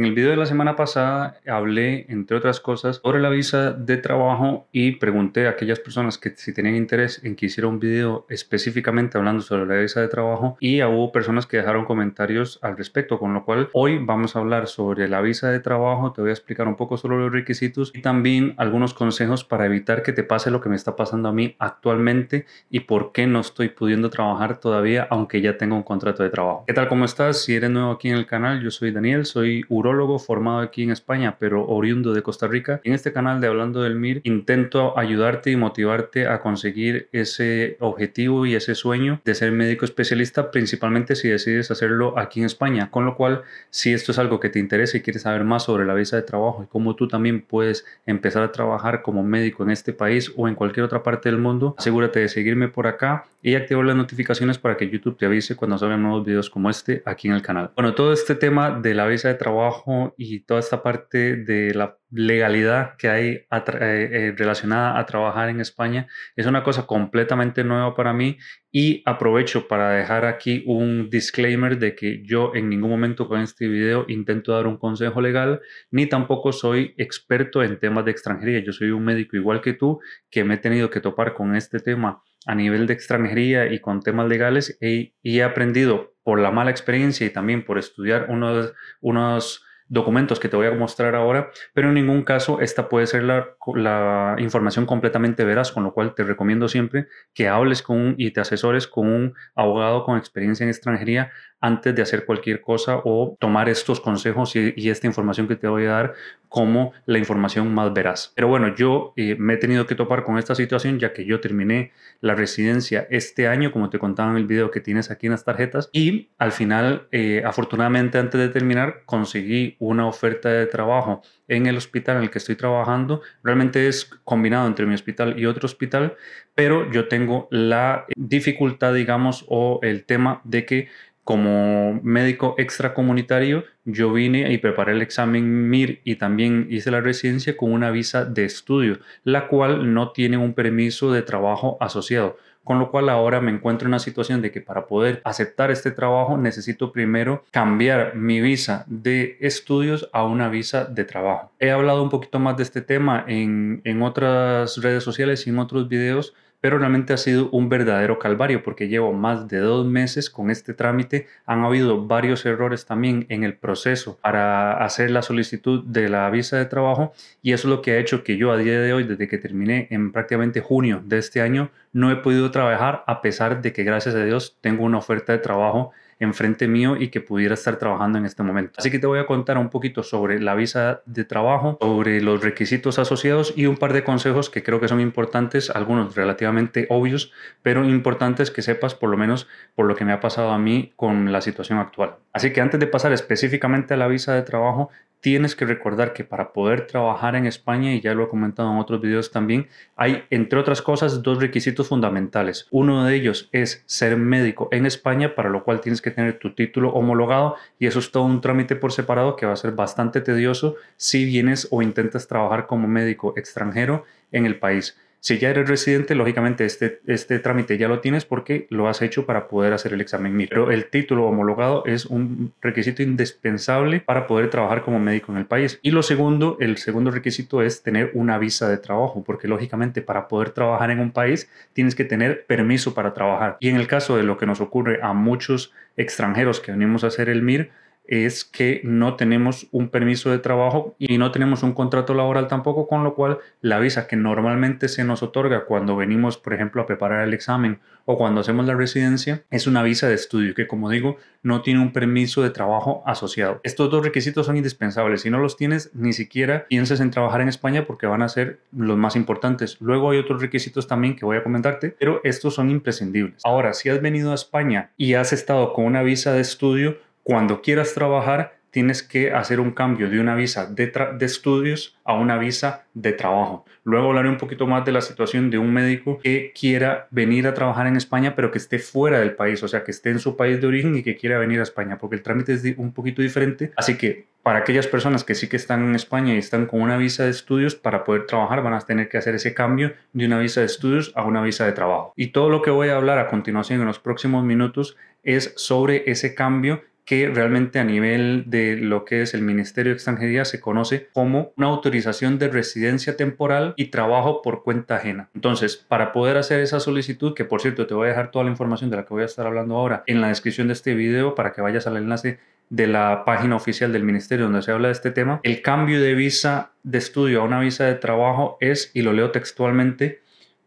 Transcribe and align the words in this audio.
En 0.00 0.06
el 0.06 0.14
video 0.14 0.30
de 0.30 0.38
la 0.38 0.46
semana 0.46 0.76
pasada 0.76 1.36
hablé, 1.46 2.06
entre 2.08 2.34
otras 2.34 2.58
cosas, 2.58 3.02
sobre 3.02 3.20
la 3.20 3.28
visa 3.28 3.72
de 3.72 3.98
trabajo 3.98 4.66
y 4.72 4.92
pregunté 4.92 5.46
a 5.46 5.50
aquellas 5.50 5.78
personas 5.78 6.16
que 6.16 6.30
si 6.30 6.54
tenían 6.54 6.74
interés 6.74 7.22
en 7.22 7.36
que 7.36 7.44
hiciera 7.44 7.68
un 7.68 7.78
video 7.78 8.24
específicamente 8.30 9.18
hablando 9.18 9.42
sobre 9.42 9.66
la 9.66 9.78
visa 9.78 10.00
de 10.00 10.08
trabajo 10.08 10.56
y 10.58 10.82
hubo 10.82 11.12
personas 11.12 11.44
que 11.44 11.58
dejaron 11.58 11.84
comentarios 11.84 12.58
al 12.62 12.78
respecto, 12.78 13.18
con 13.18 13.34
lo 13.34 13.44
cual 13.44 13.68
hoy 13.74 13.98
vamos 14.02 14.34
a 14.34 14.38
hablar 14.38 14.68
sobre 14.68 15.06
la 15.06 15.20
visa 15.20 15.50
de 15.50 15.60
trabajo, 15.60 16.12
te 16.12 16.22
voy 16.22 16.30
a 16.30 16.32
explicar 16.32 16.66
un 16.66 16.76
poco 16.76 16.96
sobre 16.96 17.18
los 17.18 17.30
requisitos 17.30 17.92
y 17.94 18.00
también 18.00 18.54
algunos 18.56 18.94
consejos 18.94 19.44
para 19.44 19.66
evitar 19.66 20.02
que 20.02 20.14
te 20.14 20.22
pase 20.22 20.50
lo 20.50 20.62
que 20.62 20.70
me 20.70 20.76
está 20.76 20.96
pasando 20.96 21.28
a 21.28 21.34
mí 21.34 21.56
actualmente 21.58 22.46
y 22.70 22.80
por 22.80 23.12
qué 23.12 23.26
no 23.26 23.40
estoy 23.40 23.68
pudiendo 23.68 24.08
trabajar 24.08 24.60
todavía 24.60 25.06
aunque 25.10 25.42
ya 25.42 25.58
tengo 25.58 25.76
un 25.76 25.82
contrato 25.82 26.22
de 26.22 26.30
trabajo. 26.30 26.64
¿Qué 26.66 26.72
tal? 26.72 26.88
¿Cómo 26.88 27.04
estás? 27.04 27.44
Si 27.44 27.54
eres 27.54 27.68
nuevo 27.68 27.90
aquí 27.90 28.08
en 28.08 28.16
el 28.16 28.24
canal, 28.24 28.62
yo 28.62 28.70
soy 28.70 28.92
Daniel, 28.92 29.26
soy 29.26 29.62
uro 29.68 29.89
formado 30.18 30.60
aquí 30.60 30.82
en 30.82 30.90
España, 30.90 31.36
pero 31.38 31.66
oriundo 31.66 32.12
de 32.12 32.22
Costa 32.22 32.46
Rica. 32.46 32.80
En 32.84 32.92
este 32.92 33.12
canal 33.12 33.40
de 33.40 33.48
Hablando 33.48 33.82
del 33.82 33.96
MIR 33.96 34.20
intento 34.24 34.98
ayudarte 34.98 35.50
y 35.50 35.56
motivarte 35.56 36.26
a 36.26 36.40
conseguir 36.40 37.08
ese 37.12 37.76
objetivo 37.80 38.46
y 38.46 38.54
ese 38.54 38.74
sueño 38.74 39.20
de 39.24 39.34
ser 39.34 39.52
médico 39.52 39.84
especialista, 39.84 40.50
principalmente 40.50 41.16
si 41.16 41.28
decides 41.28 41.70
hacerlo 41.70 42.18
aquí 42.18 42.40
en 42.40 42.46
España. 42.46 42.90
Con 42.90 43.04
lo 43.04 43.16
cual, 43.16 43.42
si 43.70 43.92
esto 43.92 44.12
es 44.12 44.18
algo 44.18 44.40
que 44.40 44.48
te 44.48 44.58
interesa 44.58 44.96
y 44.96 45.00
quieres 45.00 45.22
saber 45.22 45.44
más 45.44 45.64
sobre 45.64 45.84
la 45.84 45.94
visa 45.94 46.16
de 46.16 46.22
trabajo 46.22 46.62
y 46.62 46.66
cómo 46.66 46.96
tú 46.96 47.08
también 47.08 47.42
puedes 47.42 47.84
empezar 48.06 48.42
a 48.42 48.52
trabajar 48.52 49.02
como 49.02 49.22
médico 49.22 49.62
en 49.62 49.70
este 49.70 49.92
país 49.92 50.32
o 50.36 50.48
en 50.48 50.54
cualquier 50.54 50.84
otra 50.84 51.02
parte 51.02 51.28
del 51.28 51.38
mundo, 51.38 51.74
asegúrate 51.78 52.20
de 52.20 52.28
seguirme 52.28 52.68
por 52.68 52.86
acá 52.86 53.26
y 53.42 53.54
activar 53.54 53.84
las 53.84 53.96
notificaciones 53.96 54.58
para 54.58 54.76
que 54.76 54.88
YouTube 54.88 55.16
te 55.16 55.26
avise 55.26 55.56
cuando 55.56 55.78
salgan 55.78 56.02
nuevos 56.02 56.24
videos 56.24 56.50
como 56.50 56.68
este 56.68 57.02
aquí 57.06 57.28
en 57.28 57.34
el 57.34 57.42
canal. 57.42 57.70
Bueno, 57.74 57.94
todo 57.94 58.12
este 58.12 58.34
tema 58.34 58.70
de 58.70 58.94
la 58.94 59.06
visa 59.06 59.28
de 59.28 59.34
trabajo 59.34 59.79
y 60.16 60.40
toda 60.40 60.60
esta 60.60 60.82
parte 60.82 61.36
de 61.36 61.74
la 61.74 61.96
legalidad 62.10 62.96
que 62.96 63.08
hay 63.08 63.26
eh, 63.28 63.46
eh, 63.50 64.34
relacionada 64.36 64.98
a 64.98 65.06
trabajar 65.06 65.48
en 65.48 65.60
España 65.60 66.08
es 66.34 66.46
una 66.46 66.64
cosa 66.64 66.86
completamente 66.86 67.62
nueva 67.62 67.94
para 67.94 68.12
mí 68.12 68.38
y 68.72 69.02
aprovecho 69.06 69.68
para 69.68 69.90
dejar 69.90 70.24
aquí 70.24 70.64
un 70.66 71.08
disclaimer 71.10 71.78
de 71.78 71.94
que 71.94 72.22
yo 72.24 72.52
en 72.54 72.68
ningún 72.68 72.90
momento 72.90 73.28
con 73.28 73.40
este 73.40 73.68
video 73.68 74.04
intento 74.08 74.52
dar 74.52 74.66
un 74.66 74.76
consejo 74.76 75.20
legal 75.20 75.60
ni 75.90 76.06
tampoco 76.06 76.52
soy 76.52 76.94
experto 76.96 77.62
en 77.62 77.78
temas 77.78 78.04
de 78.04 78.10
extranjería. 78.10 78.60
Yo 78.60 78.72
soy 78.72 78.90
un 78.90 79.04
médico 79.04 79.36
igual 79.36 79.60
que 79.60 79.72
tú 79.72 80.00
que 80.30 80.44
me 80.44 80.54
he 80.54 80.58
tenido 80.58 80.90
que 80.90 81.00
topar 81.00 81.34
con 81.34 81.54
este 81.54 81.78
tema 81.78 82.22
a 82.46 82.54
nivel 82.54 82.86
de 82.86 82.94
extranjería 82.94 83.72
y 83.72 83.80
con 83.80 84.00
temas 84.00 84.28
legales 84.28 84.78
y 84.80 85.12
he 85.22 85.42
aprendido 85.42 86.14
por 86.22 86.38
la 86.38 86.50
mala 86.50 86.70
experiencia 86.70 87.26
y 87.26 87.30
también 87.30 87.64
por 87.64 87.78
estudiar 87.78 88.26
unos, 88.28 88.72
unos 89.00 89.64
documentos 89.90 90.38
que 90.38 90.48
te 90.48 90.56
voy 90.56 90.68
a 90.68 90.70
mostrar 90.70 91.16
ahora, 91.16 91.50
pero 91.74 91.88
en 91.88 91.94
ningún 91.94 92.22
caso 92.22 92.60
esta 92.60 92.88
puede 92.88 93.06
ser 93.06 93.24
la, 93.24 94.36
información 94.38 94.86
completamente 94.86 95.44
veraz, 95.44 95.72
con 95.72 95.82
lo 95.82 95.92
cual 95.92 96.14
te 96.14 96.22
recomiendo 96.22 96.68
siempre 96.68 97.08
que 97.34 97.48
hables 97.48 97.82
con 97.82 98.14
y 98.16 98.30
te 98.30 98.40
asesores 98.40 98.86
con 98.86 99.08
un 99.08 99.34
abogado 99.54 100.04
con 100.04 100.16
experiencia 100.16 100.64
en 100.64 100.70
extranjería 100.70 101.32
antes 101.60 101.94
de 101.94 102.02
hacer 102.02 102.24
cualquier 102.24 102.60
cosa 102.60 103.00
o 103.04 103.36
tomar 103.38 103.68
estos 103.68 104.00
consejos 104.00 104.56
y, 104.56 104.90
esta 104.90 105.06
información 105.06 105.46
que 105.46 105.56
te 105.56 105.68
voy 105.68 105.84
a 105.84 105.90
dar 105.90 106.14
como 106.48 106.92
la 107.06 107.18
información 107.18 107.72
más 107.72 107.92
veraz. 107.92 108.32
Pero 108.34 108.48
bueno, 108.48 108.74
yo 108.74 109.12
eh, 109.16 109.36
me 109.38 109.54
he 109.54 109.56
tenido 109.56 109.86
que 109.86 109.94
topar 109.94 110.24
con 110.24 110.36
esta 110.36 110.56
situación 110.56 110.98
ya 110.98 111.12
que 111.12 111.24
yo 111.24 111.40
terminé 111.40 111.92
la 112.20 112.34
residencia 112.34 113.06
este 113.08 113.46
año, 113.46 113.70
como 113.70 113.88
te 113.88 114.00
contaba 114.00 114.32
en 114.32 114.36
el 114.36 114.46
video 114.46 114.70
que 114.70 114.80
tienes 114.80 115.10
aquí 115.12 115.26
en 115.26 115.32
las 115.32 115.44
tarjetas, 115.44 115.90
y 115.92 116.30
al 116.38 116.50
final, 116.50 117.06
eh, 117.12 117.42
afortunadamente 117.44 118.18
antes 118.18 118.40
de 118.40 118.48
terminar, 118.48 119.02
conseguí 119.04 119.76
una 119.78 120.06
oferta 120.06 120.48
de 120.48 120.66
trabajo 120.66 121.22
en 121.46 121.66
el 121.66 121.76
hospital 121.76 122.16
en 122.16 122.22
el 122.24 122.30
que 122.30 122.38
estoy 122.38 122.56
trabajando. 122.56 123.22
Realmente 123.44 123.86
es 123.86 124.06
combinado 124.24 124.66
entre 124.66 124.86
mi 124.86 124.94
hospital 124.94 125.38
y 125.38 125.46
otro 125.46 125.66
hospital, 125.66 126.16
pero 126.54 126.90
yo 126.90 127.08
tengo 127.08 127.48
la 127.50 128.06
dificultad, 128.16 128.94
digamos, 128.94 129.44
o 129.48 129.78
el 129.82 130.04
tema 130.04 130.40
de 130.44 130.64
que 130.64 130.88
como 131.30 132.00
médico 132.02 132.56
extracomunitario, 132.58 133.62
yo 133.84 134.12
vine 134.12 134.52
y 134.52 134.58
preparé 134.58 134.94
el 134.94 135.00
examen 135.00 135.70
MIR 135.70 136.00
y 136.02 136.16
también 136.16 136.66
hice 136.70 136.90
la 136.90 137.00
residencia 137.00 137.56
con 137.56 137.70
una 137.70 137.92
visa 137.92 138.24
de 138.24 138.44
estudio, 138.44 138.98
la 139.22 139.46
cual 139.46 139.94
no 139.94 140.10
tiene 140.10 140.38
un 140.38 140.54
permiso 140.54 141.12
de 141.12 141.22
trabajo 141.22 141.76
asociado. 141.78 142.36
Con 142.64 142.80
lo 142.80 142.90
cual 142.90 143.08
ahora 143.08 143.40
me 143.40 143.52
encuentro 143.52 143.86
en 143.86 143.90
una 143.90 144.00
situación 144.00 144.42
de 144.42 144.50
que 144.50 144.60
para 144.60 144.88
poder 144.88 145.22
aceptar 145.24 145.70
este 145.70 145.92
trabajo 145.92 146.36
necesito 146.36 146.90
primero 146.90 147.44
cambiar 147.52 148.16
mi 148.16 148.40
visa 148.40 148.84
de 148.88 149.36
estudios 149.38 150.10
a 150.12 150.24
una 150.24 150.48
visa 150.48 150.84
de 150.84 151.04
trabajo. 151.04 151.52
He 151.60 151.70
hablado 151.70 152.02
un 152.02 152.10
poquito 152.10 152.40
más 152.40 152.56
de 152.56 152.64
este 152.64 152.80
tema 152.80 153.24
en, 153.28 153.82
en 153.84 154.02
otras 154.02 154.78
redes 154.78 155.04
sociales 155.04 155.46
y 155.46 155.50
en 155.50 155.60
otros 155.60 155.88
videos 155.88 156.34
pero 156.60 156.78
realmente 156.78 157.12
ha 157.12 157.16
sido 157.16 157.48
un 157.50 157.68
verdadero 157.68 158.18
calvario 158.18 158.62
porque 158.62 158.88
llevo 158.88 159.12
más 159.12 159.48
de 159.48 159.58
dos 159.58 159.86
meses 159.86 160.30
con 160.30 160.50
este 160.50 160.74
trámite. 160.74 161.26
Han 161.46 161.64
habido 161.64 162.06
varios 162.06 162.44
errores 162.44 162.86
también 162.86 163.26
en 163.28 163.44
el 163.44 163.54
proceso 163.54 164.18
para 164.20 164.84
hacer 164.84 165.10
la 165.10 165.22
solicitud 165.22 165.84
de 165.84 166.08
la 166.08 166.28
visa 166.30 166.58
de 166.58 166.66
trabajo 166.66 167.12
y 167.42 167.52
eso 167.52 167.68
es 167.68 167.76
lo 167.76 167.82
que 167.82 167.92
ha 167.92 167.98
hecho 167.98 168.22
que 168.22 168.36
yo 168.36 168.52
a 168.52 168.56
día 168.56 168.80
de 168.80 168.92
hoy, 168.92 169.04
desde 169.04 169.28
que 169.28 169.38
terminé 169.38 169.88
en 169.90 170.12
prácticamente 170.12 170.60
junio 170.60 171.02
de 171.04 171.18
este 171.18 171.40
año, 171.40 171.70
no 171.92 172.10
he 172.10 172.16
podido 172.16 172.50
trabajar 172.50 173.04
a 173.06 173.22
pesar 173.22 173.62
de 173.62 173.72
que 173.72 173.84
gracias 173.84 174.14
a 174.14 174.24
Dios 174.24 174.56
tengo 174.60 174.84
una 174.84 174.98
oferta 174.98 175.32
de 175.32 175.38
trabajo 175.38 175.92
enfrente 176.20 176.68
mío 176.68 176.96
y 176.96 177.08
que 177.08 177.20
pudiera 177.20 177.54
estar 177.54 177.76
trabajando 177.76 178.18
en 178.18 178.26
este 178.26 178.42
momento. 178.42 178.74
Así 178.76 178.90
que 178.90 178.98
te 178.98 179.06
voy 179.06 179.18
a 179.18 179.26
contar 179.26 179.58
un 179.58 179.70
poquito 179.70 180.02
sobre 180.02 180.40
la 180.40 180.54
visa 180.54 181.02
de 181.06 181.24
trabajo, 181.24 181.78
sobre 181.80 182.20
los 182.20 182.42
requisitos 182.42 182.98
asociados 182.98 183.54
y 183.56 183.66
un 183.66 183.76
par 183.76 183.92
de 183.92 184.04
consejos 184.04 184.50
que 184.50 184.62
creo 184.62 184.80
que 184.80 184.88
son 184.88 185.00
importantes, 185.00 185.70
algunos 185.70 186.14
relativamente 186.14 186.86
obvios, 186.90 187.32
pero 187.62 187.84
importantes 187.84 188.50
que 188.50 188.62
sepas 188.62 188.94
por 188.94 189.10
lo 189.10 189.16
menos 189.16 189.48
por 189.74 189.86
lo 189.86 189.96
que 189.96 190.04
me 190.04 190.12
ha 190.12 190.20
pasado 190.20 190.50
a 190.50 190.58
mí 190.58 190.92
con 190.96 191.32
la 191.32 191.40
situación 191.40 191.78
actual. 191.78 192.16
Así 192.32 192.52
que 192.52 192.60
antes 192.60 192.78
de 192.78 192.86
pasar 192.86 193.12
específicamente 193.12 193.94
a 193.94 193.96
la 193.96 194.06
visa 194.06 194.34
de 194.34 194.42
trabajo, 194.42 194.90
tienes 195.20 195.54
que 195.54 195.66
recordar 195.66 196.12
que 196.12 196.24
para 196.24 196.52
poder 196.52 196.86
trabajar 196.86 197.36
en 197.36 197.46
España, 197.46 197.92
y 197.92 198.00
ya 198.00 198.14
lo 198.14 198.24
he 198.24 198.28
comentado 198.28 198.72
en 198.72 198.78
otros 198.78 199.00
videos 199.00 199.30
también, 199.30 199.68
hay, 199.96 200.24
entre 200.30 200.58
otras 200.58 200.82
cosas, 200.82 201.22
dos 201.22 201.40
requisitos 201.40 201.88
fundamentales. 201.88 202.66
Uno 202.70 203.04
de 203.04 203.14
ellos 203.14 203.48
es 203.52 203.82
ser 203.86 204.16
médico 204.16 204.68
en 204.72 204.86
España, 204.86 205.34
para 205.34 205.50
lo 205.50 205.62
cual 205.62 205.80
tienes 205.80 206.00
que 206.00 206.09
tener 206.10 206.38
tu 206.38 206.54
título 206.54 206.90
homologado, 206.90 207.56
y 207.78 207.86
eso 207.86 207.98
es 207.98 208.10
todo 208.10 208.24
un 208.24 208.40
trámite 208.40 208.76
por 208.76 208.92
separado 208.92 209.36
que 209.36 209.46
va 209.46 209.52
a 209.52 209.56
ser 209.56 209.72
bastante 209.72 210.20
tedioso 210.20 210.76
si 210.96 211.24
vienes 211.24 211.68
o 211.70 211.82
intentas 211.82 212.26
trabajar 212.26 212.66
como 212.66 212.88
médico 212.88 213.34
extranjero 213.36 214.04
en 214.32 214.46
el 214.46 214.58
país. 214.58 214.96
Si 215.22 215.38
ya 215.38 215.50
eres 215.50 215.68
residente, 215.68 216.14
lógicamente 216.14 216.64
este, 216.64 217.00
este 217.06 217.38
trámite 217.38 217.76
ya 217.76 217.88
lo 217.88 218.00
tienes 218.00 218.24
porque 218.24 218.66
lo 218.70 218.88
has 218.88 219.02
hecho 219.02 219.26
para 219.26 219.48
poder 219.48 219.74
hacer 219.74 219.92
el 219.92 220.00
examen 220.00 220.34
MIR. 220.34 220.48
Pero 220.48 220.70
el 220.70 220.86
título 220.86 221.26
homologado 221.26 221.84
es 221.84 222.06
un 222.06 222.54
requisito 222.62 223.02
indispensable 223.02 224.00
para 224.00 224.26
poder 224.26 224.48
trabajar 224.48 224.82
como 224.82 224.98
médico 224.98 225.30
en 225.30 225.38
el 225.38 225.44
país. 225.44 225.78
Y 225.82 225.90
lo 225.90 226.02
segundo, 226.02 226.56
el 226.58 226.78
segundo 226.78 227.10
requisito 227.10 227.60
es 227.60 227.82
tener 227.82 228.12
una 228.14 228.38
visa 228.38 228.66
de 228.70 228.78
trabajo, 228.78 229.22
porque 229.22 229.46
lógicamente 229.46 230.00
para 230.00 230.26
poder 230.26 230.50
trabajar 230.50 230.90
en 230.90 231.00
un 231.00 231.10
país 231.10 231.50
tienes 231.74 231.94
que 231.94 232.04
tener 232.04 232.46
permiso 232.46 232.94
para 232.94 233.12
trabajar. 233.12 233.58
Y 233.60 233.68
en 233.68 233.76
el 233.76 233.86
caso 233.86 234.16
de 234.16 234.22
lo 234.22 234.38
que 234.38 234.46
nos 234.46 234.62
ocurre 234.62 235.00
a 235.02 235.12
muchos 235.12 235.72
extranjeros 235.98 236.60
que 236.60 236.72
venimos 236.72 237.04
a 237.04 237.08
hacer 237.08 237.28
el 237.28 237.42
MIR, 237.42 237.70
es 238.04 238.44
que 238.44 238.80
no 238.82 239.14
tenemos 239.14 239.68
un 239.70 239.88
permiso 239.88 240.30
de 240.30 240.38
trabajo 240.38 240.96
y 240.98 241.16
no 241.18 241.30
tenemos 241.30 241.62
un 241.62 241.72
contrato 241.72 242.12
laboral 242.12 242.48
tampoco, 242.48 242.88
con 242.88 243.04
lo 243.04 243.14
cual 243.14 243.38
la 243.60 243.78
visa 243.78 244.06
que 244.08 244.16
normalmente 244.16 244.88
se 244.88 245.04
nos 245.04 245.22
otorga 245.22 245.64
cuando 245.64 245.94
venimos, 245.96 246.36
por 246.36 246.54
ejemplo, 246.54 246.82
a 246.82 246.86
preparar 246.86 247.26
el 247.26 247.34
examen 247.34 247.78
o 248.06 248.18
cuando 248.18 248.40
hacemos 248.40 248.66
la 248.66 248.74
residencia, 248.74 249.44
es 249.50 249.68
una 249.68 249.84
visa 249.84 250.08
de 250.08 250.14
estudio 250.14 250.54
que, 250.54 250.66
como 250.66 250.90
digo, 250.90 251.18
no 251.42 251.62
tiene 251.62 251.80
un 251.80 251.92
permiso 251.92 252.42
de 252.42 252.50
trabajo 252.50 253.02
asociado. 253.06 253.60
Estos 253.62 253.90
dos 253.90 254.04
requisitos 254.04 254.46
son 254.46 254.56
indispensables. 254.56 255.20
Si 255.22 255.30
no 255.30 255.38
los 255.38 255.56
tienes, 255.56 255.90
ni 255.94 256.12
siquiera 256.12 256.66
pienses 256.68 256.98
en 257.00 257.12
trabajar 257.12 257.40
en 257.40 257.48
España 257.48 257.86
porque 257.86 258.06
van 258.06 258.22
a 258.22 258.28
ser 258.28 258.60
los 258.72 258.98
más 258.98 259.14
importantes. 259.14 259.76
Luego 259.80 260.10
hay 260.10 260.18
otros 260.18 260.42
requisitos 260.42 260.88
también 260.88 261.14
que 261.14 261.24
voy 261.24 261.36
a 261.36 261.44
comentarte, 261.44 261.94
pero 261.98 262.20
estos 262.24 262.54
son 262.54 262.70
imprescindibles. 262.70 263.40
Ahora, 263.44 263.72
si 263.72 263.88
has 263.88 264.02
venido 264.02 264.32
a 264.32 264.34
España 264.34 264.90
y 264.96 265.14
has 265.14 265.32
estado 265.32 265.72
con 265.72 265.84
una 265.84 266.02
visa 266.02 266.32
de 266.32 266.40
estudio, 266.40 266.98
cuando 267.22 267.62
quieras 267.62 267.94
trabajar, 267.94 268.60
tienes 268.70 269.02
que 269.02 269.32
hacer 269.32 269.60
un 269.60 269.72
cambio 269.72 270.08
de 270.08 270.20
una 270.20 270.34
visa 270.34 270.66
de, 270.66 270.92
estudios 271.20 271.98
a 272.04 272.14
una 272.14 272.38
visa 272.38 272.84
de 272.94 273.12
trabajo. 273.12 273.64
Luego 273.84 274.08
hablaré 274.08 274.28
un 274.28 274.38
poquito 274.38 274.66
más 274.66 274.84
de 274.84 274.92
la 274.92 275.00
situación 275.00 275.50
de 275.50 275.58
un 275.58 275.72
médico 275.72 276.18
que 276.22 276.52
quiera 276.58 277.08
venir 277.10 277.46
a 277.46 277.54
trabajar 277.54 277.86
en 277.86 277.96
España, 277.96 278.34
pero 278.36 278.50
que 278.50 278.58
esté 278.58 278.78
fuera 278.78 279.20
del 279.20 279.34
país, 279.34 279.62
o 279.62 279.68
sea, 279.68 279.84
que 279.84 279.90
esté 279.90 280.10
en 280.10 280.18
su 280.18 280.36
país 280.36 280.60
de 280.60 280.66
origen 280.66 280.94
y 280.96 281.02
que 281.02 281.16
quiera 281.16 281.38
venir 281.38 281.60
a 281.60 281.64
España, 281.64 281.98
porque 281.98 282.16
el 282.16 282.22
trámite 282.22 282.52
es 282.52 282.64
un 282.76 282.92
poquito 282.92 283.22
diferente. 283.22 283.72
Así 283.76 283.96
que 283.96 284.26
para 284.42 284.60
aquellas 284.60 284.86
personas 284.86 285.24
que 285.24 285.34
sí 285.34 285.48
que 285.48 285.56
están 285.56 285.84
en 285.84 285.94
España 285.94 286.34
y 286.34 286.38
están 286.38 286.66
con 286.66 286.80
una 286.80 286.96
visa 286.96 287.24
de 287.24 287.30
estudios, 287.30 287.74
para 287.74 288.04
poder 288.04 288.26
trabajar 288.26 288.62
van 288.62 288.74
a 288.74 288.80
tener 288.80 289.08
que 289.08 289.18
hacer 289.18 289.34
ese 289.34 289.52
cambio 289.52 289.92
de 290.12 290.26
una 290.26 290.38
visa 290.38 290.60
de 290.60 290.66
estudios 290.66 291.12
a 291.14 291.24
una 291.24 291.42
visa 291.42 291.66
de 291.66 291.72
trabajo. 291.72 292.12
Y 292.16 292.28
todo 292.28 292.48
lo 292.48 292.62
que 292.62 292.70
voy 292.70 292.88
a 292.88 292.96
hablar 292.96 293.18
a 293.18 293.26
continuación 293.26 293.80
en 293.80 293.86
los 293.86 293.98
próximos 293.98 294.44
minutos 294.44 294.96
es 295.22 295.52
sobre 295.56 296.10
ese 296.10 296.34
cambio 296.34 296.82
que 297.10 297.28
realmente 297.28 297.80
a 297.80 297.84
nivel 297.84 298.44
de 298.46 298.76
lo 298.76 299.04
que 299.04 299.22
es 299.22 299.34
el 299.34 299.42
Ministerio 299.42 299.90
de 299.90 299.94
Extranjería 299.94 300.44
se 300.44 300.60
conoce 300.60 301.08
como 301.12 301.52
una 301.56 301.66
autorización 301.66 302.38
de 302.38 302.46
residencia 302.46 303.16
temporal 303.16 303.74
y 303.76 303.86
trabajo 303.86 304.42
por 304.42 304.62
cuenta 304.62 304.94
ajena. 304.94 305.28
Entonces, 305.34 305.76
para 305.76 306.12
poder 306.12 306.36
hacer 306.36 306.60
esa 306.60 306.78
solicitud, 306.78 307.34
que 307.34 307.44
por 307.44 307.62
cierto 307.62 307.88
te 307.88 307.94
voy 307.94 308.06
a 308.06 308.10
dejar 308.10 308.30
toda 308.30 308.44
la 308.44 308.52
información 308.52 308.90
de 308.90 308.96
la 308.96 309.04
que 309.04 309.12
voy 309.12 309.24
a 309.24 309.26
estar 309.26 309.44
hablando 309.44 309.74
ahora 309.74 310.04
en 310.06 310.20
la 310.20 310.28
descripción 310.28 310.68
de 310.68 310.74
este 310.74 310.94
video 310.94 311.34
para 311.34 311.52
que 311.52 311.60
vayas 311.60 311.88
al 311.88 311.96
enlace 311.96 312.38
de 312.68 312.86
la 312.86 313.24
página 313.24 313.56
oficial 313.56 313.92
del 313.92 314.04
ministerio 314.04 314.44
donde 314.44 314.62
se 314.62 314.70
habla 314.70 314.86
de 314.86 314.92
este 314.92 315.10
tema, 315.10 315.40
el 315.42 315.62
cambio 315.62 316.00
de 316.00 316.14
visa 316.14 316.70
de 316.84 316.98
estudio 316.98 317.40
a 317.40 317.44
una 317.44 317.58
visa 317.58 317.86
de 317.86 317.96
trabajo 317.96 318.56
es, 318.60 318.92
y 318.94 319.02
lo 319.02 319.12
leo 319.12 319.32
textualmente, 319.32 320.20